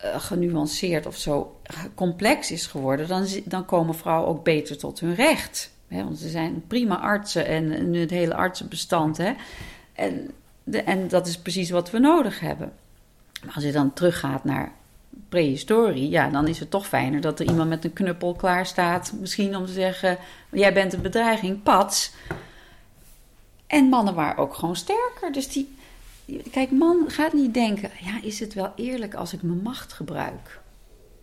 uh, 0.03 0.19
genuanceerd 0.19 1.05
of 1.05 1.15
zo 1.15 1.59
complex 1.95 2.51
is 2.51 2.67
geworden, 2.67 3.07
dan, 3.07 3.27
dan 3.45 3.65
komen 3.65 3.95
vrouwen 3.95 4.29
ook 4.29 4.43
beter 4.43 4.77
tot 4.77 4.99
hun 4.99 5.15
recht. 5.15 5.71
Hè, 5.87 6.03
want 6.03 6.19
ze 6.19 6.29
zijn 6.29 6.63
prima 6.67 6.99
artsen 6.99 7.45
en 7.45 7.89
nu 7.89 7.99
het 7.99 8.09
hele 8.09 8.35
artsenbestand. 8.35 9.17
Hè, 9.17 9.33
en, 9.93 10.31
de, 10.63 10.81
en 10.81 11.07
dat 11.07 11.27
is 11.27 11.37
precies 11.37 11.69
wat 11.69 11.91
we 11.91 11.99
nodig 11.99 12.39
hebben. 12.39 12.73
Maar 13.45 13.55
als 13.55 13.63
je 13.63 13.71
dan 13.71 13.93
teruggaat 13.93 14.43
naar 14.43 14.71
prehistorie, 15.29 16.09
ja, 16.09 16.29
dan 16.29 16.47
is 16.47 16.59
het 16.59 16.71
toch 16.71 16.87
fijner 16.87 17.21
dat 17.21 17.39
er 17.39 17.47
iemand 17.47 17.69
met 17.69 17.85
een 17.85 17.93
knuppel 17.93 18.33
klaar 18.33 18.65
staat. 18.65 19.13
Misschien 19.19 19.55
om 19.55 19.65
te 19.65 19.71
zeggen: 19.71 20.17
Jij 20.51 20.73
bent 20.73 20.93
een 20.93 21.01
bedreiging, 21.01 21.63
pats. 21.63 22.11
En 23.67 23.85
mannen 23.85 24.13
waren 24.13 24.37
ook 24.37 24.53
gewoon 24.53 24.75
sterker. 24.75 25.31
Dus 25.31 25.47
die. 25.47 25.75
Kijk, 26.51 26.71
man 26.71 27.05
gaat 27.07 27.33
niet 27.33 27.53
denken: 27.53 27.91
ja, 27.99 28.21
is 28.21 28.39
het 28.39 28.53
wel 28.53 28.71
eerlijk 28.75 29.13
als 29.13 29.33
ik 29.33 29.41
mijn 29.41 29.61
macht 29.61 29.93
gebruik? 29.93 30.59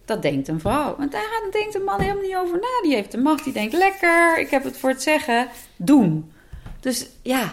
Dat 0.05 0.23
denkt 0.23 0.49
een 0.49 0.61
vrouw. 0.61 0.97
Want 0.97 1.13
daar 1.13 1.43
denkt 1.51 1.75
een 1.75 1.85
man 1.85 2.01
helemaal 2.01 2.23
niet 2.23 2.37
over 2.37 2.59
na. 2.59 2.83
Die 2.83 2.95
heeft 2.95 3.13
de 3.13 3.19
macht. 3.19 3.45
Die 3.45 3.53
denkt, 3.53 3.73
lekker, 3.73 4.39
ik 4.39 4.51
heb 4.51 4.65
het 4.65 4.77
voor 4.77 4.91
het 4.91 5.03
zeggen. 5.03 5.49
Doen. 5.77 6.33
Dus 6.81 7.09
ja, 7.23 7.53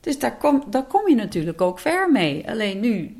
dus 0.00 0.18
daar 0.18 0.36
kom, 0.36 0.64
daar 0.66 0.84
kom 0.84 1.08
je 1.08 1.14
natuurlijk 1.14 1.60
ook 1.60 1.78
ver 1.78 2.10
mee. 2.10 2.48
Alleen 2.50 2.80
nu 2.80 3.16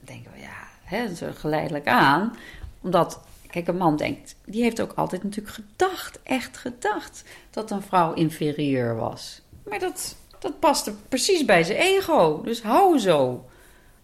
denken 0.00 0.32
we, 0.32 0.40
ja, 0.40 0.68
hè, 0.82 1.14
zo 1.14 1.26
geleidelijk 1.34 1.86
aan. 1.86 2.36
Omdat, 2.80 3.20
kijk, 3.50 3.66
een 3.68 3.76
man 3.76 3.96
denkt, 3.96 4.34
die 4.44 4.62
heeft 4.62 4.80
ook 4.80 4.92
altijd 4.92 5.22
natuurlijk 5.22 5.54
gedacht, 5.54 6.18
echt 6.22 6.56
gedacht, 6.56 7.24
dat 7.50 7.70
een 7.70 7.82
vrouw 7.82 8.12
inferieur 8.12 8.96
was. 8.96 9.42
Maar 9.68 9.78
dat, 9.78 10.16
dat 10.38 10.58
paste 10.58 10.94
precies 11.08 11.44
bij 11.44 11.62
zijn 11.62 11.78
ego. 11.78 12.40
Dus 12.42 12.62
hou 12.62 12.98
zo. 12.98 13.44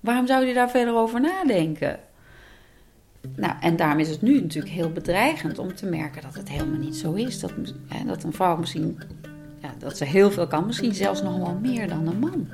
Waarom 0.00 0.26
zou 0.26 0.44
je 0.44 0.54
daar 0.54 0.70
verder 0.70 0.94
over 0.94 1.20
nadenken? 1.20 2.00
Nou, 3.36 3.52
en 3.60 3.76
daarom 3.76 3.98
is 3.98 4.08
het 4.08 4.22
nu 4.22 4.40
natuurlijk 4.40 4.74
heel 4.74 4.92
bedreigend 4.92 5.58
om 5.58 5.74
te 5.74 5.86
merken 5.86 6.22
dat 6.22 6.34
het 6.34 6.48
helemaal 6.48 6.78
niet 6.78 6.96
zo 6.96 7.12
is. 7.12 7.40
Dat, 7.40 7.52
dat 8.06 8.22
een 8.22 8.32
vrouw 8.32 8.56
misschien, 8.56 8.98
ja, 9.58 9.74
dat 9.78 9.96
ze 9.96 10.04
heel 10.04 10.30
veel 10.30 10.46
kan, 10.46 10.66
misschien 10.66 10.94
zelfs 10.94 11.22
nog 11.22 11.36
wel 11.36 11.58
meer 11.62 11.88
dan 11.88 12.06
een 12.06 12.18
man. 12.18 12.48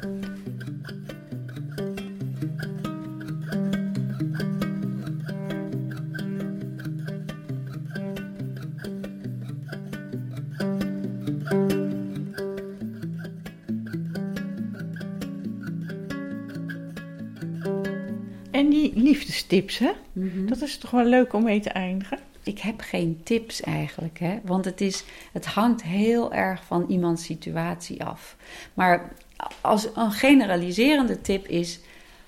Liefdestips, 19.54 19.78
hè? 19.78 19.92
Mhm. 20.12 20.46
Dat 20.46 20.62
is 20.62 20.78
toch 20.78 20.90
wel 20.90 21.04
leuk 21.04 21.32
om 21.32 21.42
mee 21.42 21.60
te 21.60 21.70
eindigen? 21.70 22.18
ik 22.44 22.58
heb 22.58 22.80
geen 22.80 23.20
tips 23.22 23.60
eigenlijk, 23.60 24.18
hè? 24.18 24.38
want 24.42 24.64
het, 24.64 24.80
is, 24.80 25.04
het 25.32 25.46
hangt 25.46 25.82
heel 25.82 26.32
erg 26.32 26.64
van 26.64 26.84
iemands 26.88 27.24
situatie 27.24 28.04
af. 28.04 28.36
Maar 28.74 29.12
als 29.60 29.88
een 29.94 30.12
generaliserende 30.12 31.20
tip 31.20 31.46
is: 31.46 31.80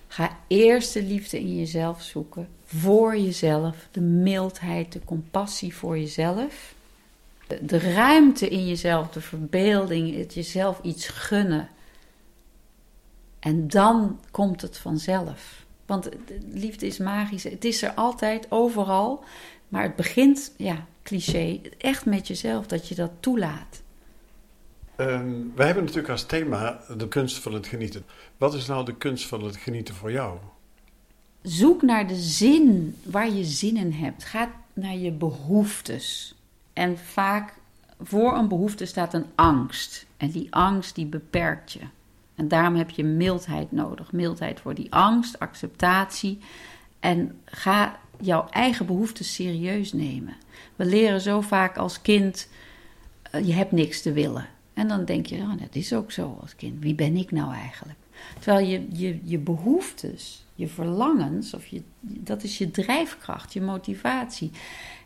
ga 0.08 0.38
eerst 0.46 0.92
de 0.92 1.02
liefde 1.02 1.40
in 1.40 1.56
jezelf 1.56 2.02
zoeken, 2.02 2.48
voor 2.64 3.16
jezelf, 3.16 3.88
de 3.90 4.00
mildheid, 4.00 4.92
de 4.92 5.00
compassie 5.04 5.74
voor 5.74 5.98
jezelf. 5.98 6.74
De 7.60 7.78
ruimte 7.78 8.48
in 8.48 8.66
jezelf, 8.66 9.10
de 9.10 9.20
verbeelding, 9.20 10.16
het 10.16 10.34
jezelf 10.34 10.80
iets 10.82 11.08
gunnen. 11.08 11.68
En 13.38 13.68
dan 13.68 14.20
komt 14.30 14.62
het 14.62 14.78
vanzelf. 14.78 15.65
Want 15.86 16.08
liefde 16.52 16.86
is 16.86 16.98
magisch. 16.98 17.44
Het 17.44 17.64
is 17.64 17.82
er 17.82 17.92
altijd, 17.92 18.46
overal. 18.50 19.24
Maar 19.68 19.82
het 19.82 19.96
begint, 19.96 20.54
ja, 20.56 20.86
cliché, 21.02 21.60
echt 21.78 22.04
met 22.04 22.26
jezelf, 22.26 22.66
dat 22.66 22.88
je 22.88 22.94
dat 22.94 23.10
toelaat. 23.20 23.82
Um, 24.96 25.52
wij 25.54 25.66
hebben 25.66 25.84
natuurlijk 25.84 26.12
als 26.12 26.26
thema 26.26 26.80
de 26.96 27.08
kunst 27.08 27.38
van 27.38 27.52
het 27.54 27.66
genieten. 27.66 28.04
Wat 28.36 28.54
is 28.54 28.66
nou 28.66 28.84
de 28.84 28.96
kunst 28.96 29.26
van 29.26 29.44
het 29.44 29.56
genieten 29.56 29.94
voor 29.94 30.12
jou? 30.12 30.38
Zoek 31.42 31.82
naar 31.82 32.06
de 32.06 32.16
zin 32.16 32.96
waar 33.02 33.30
je 33.30 33.44
zin 33.44 33.76
in 33.76 33.92
hebt. 33.92 34.24
Ga 34.24 34.50
naar 34.72 34.96
je 34.96 35.12
behoeftes. 35.12 36.34
En 36.72 36.98
vaak 36.98 37.54
voor 38.00 38.36
een 38.36 38.48
behoefte 38.48 38.84
staat 38.84 39.14
een 39.14 39.26
angst. 39.34 40.06
En 40.16 40.30
die 40.30 40.46
angst 40.54 40.94
die 40.94 41.06
beperkt 41.06 41.72
je. 41.72 41.80
En 42.36 42.48
daarom 42.48 42.74
heb 42.74 42.90
je 42.90 43.04
mildheid 43.04 43.72
nodig. 43.72 44.12
Mildheid 44.12 44.60
voor 44.60 44.74
die 44.74 44.92
angst, 44.92 45.38
acceptatie. 45.38 46.38
En 47.00 47.40
ga 47.44 47.98
jouw 48.20 48.48
eigen 48.50 48.86
behoeften 48.86 49.24
serieus 49.24 49.92
nemen. 49.92 50.36
We 50.76 50.84
leren 50.84 51.20
zo 51.20 51.40
vaak 51.40 51.76
als 51.76 52.02
kind: 52.02 52.48
uh, 53.34 53.46
je 53.46 53.52
hebt 53.52 53.72
niks 53.72 54.02
te 54.02 54.12
willen. 54.12 54.46
En 54.74 54.88
dan 54.88 55.04
denk 55.04 55.26
je, 55.26 55.36
oh, 55.36 55.58
dat 55.58 55.74
is 55.74 55.92
ook 55.92 56.12
zo 56.12 56.38
als 56.40 56.56
kind. 56.56 56.82
Wie 56.82 56.94
ben 56.94 57.16
ik 57.16 57.30
nou 57.30 57.54
eigenlijk? 57.54 57.98
Terwijl 58.38 58.66
je, 58.66 58.86
je, 58.92 59.18
je 59.22 59.38
behoeftes, 59.38 60.44
je 60.54 60.68
verlangens, 60.68 61.54
of 61.54 61.66
je, 61.66 61.82
dat 62.00 62.42
is 62.42 62.58
je 62.58 62.70
drijfkracht, 62.70 63.52
je 63.52 63.60
motivatie. 63.60 64.50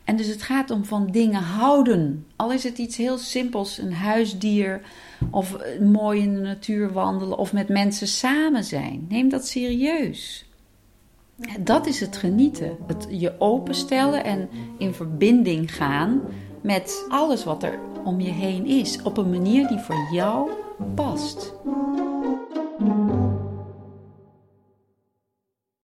En 0.05 0.17
dus 0.17 0.27
het 0.27 0.43
gaat 0.43 0.71
om 0.71 0.85
van 0.85 1.07
dingen 1.07 1.43
houden. 1.43 2.27
Al 2.37 2.53
is 2.53 2.65
het 2.65 2.79
iets 2.79 2.97
heel 2.97 3.19
simpels, 3.19 3.79
een 3.79 3.93
huisdier 3.93 4.81
of 5.31 5.57
mooi 5.81 6.21
in 6.23 6.35
de 6.35 6.41
natuur 6.41 6.93
wandelen 6.93 7.39
of 7.39 7.53
met 7.53 7.69
mensen 7.69 8.07
samen 8.07 8.65
zijn. 8.65 9.07
Neem 9.09 9.29
dat 9.29 9.47
serieus. 9.47 10.45
Dat 11.61 11.87
is 11.87 12.01
het 12.01 12.17
genieten. 12.17 12.77
Het 12.87 13.07
je 13.11 13.35
openstellen 13.39 14.25
en 14.25 14.49
in 14.79 14.95
verbinding 14.95 15.75
gaan 15.75 16.21
met 16.63 17.05
alles 17.09 17.45
wat 17.45 17.63
er 17.63 17.79
om 18.05 18.21
je 18.21 18.31
heen 18.31 18.67
is. 18.67 19.03
Op 19.03 19.17
een 19.17 19.31
manier 19.31 19.69
die 19.69 19.79
voor 19.79 20.09
jou 20.13 20.51
past. 20.95 21.53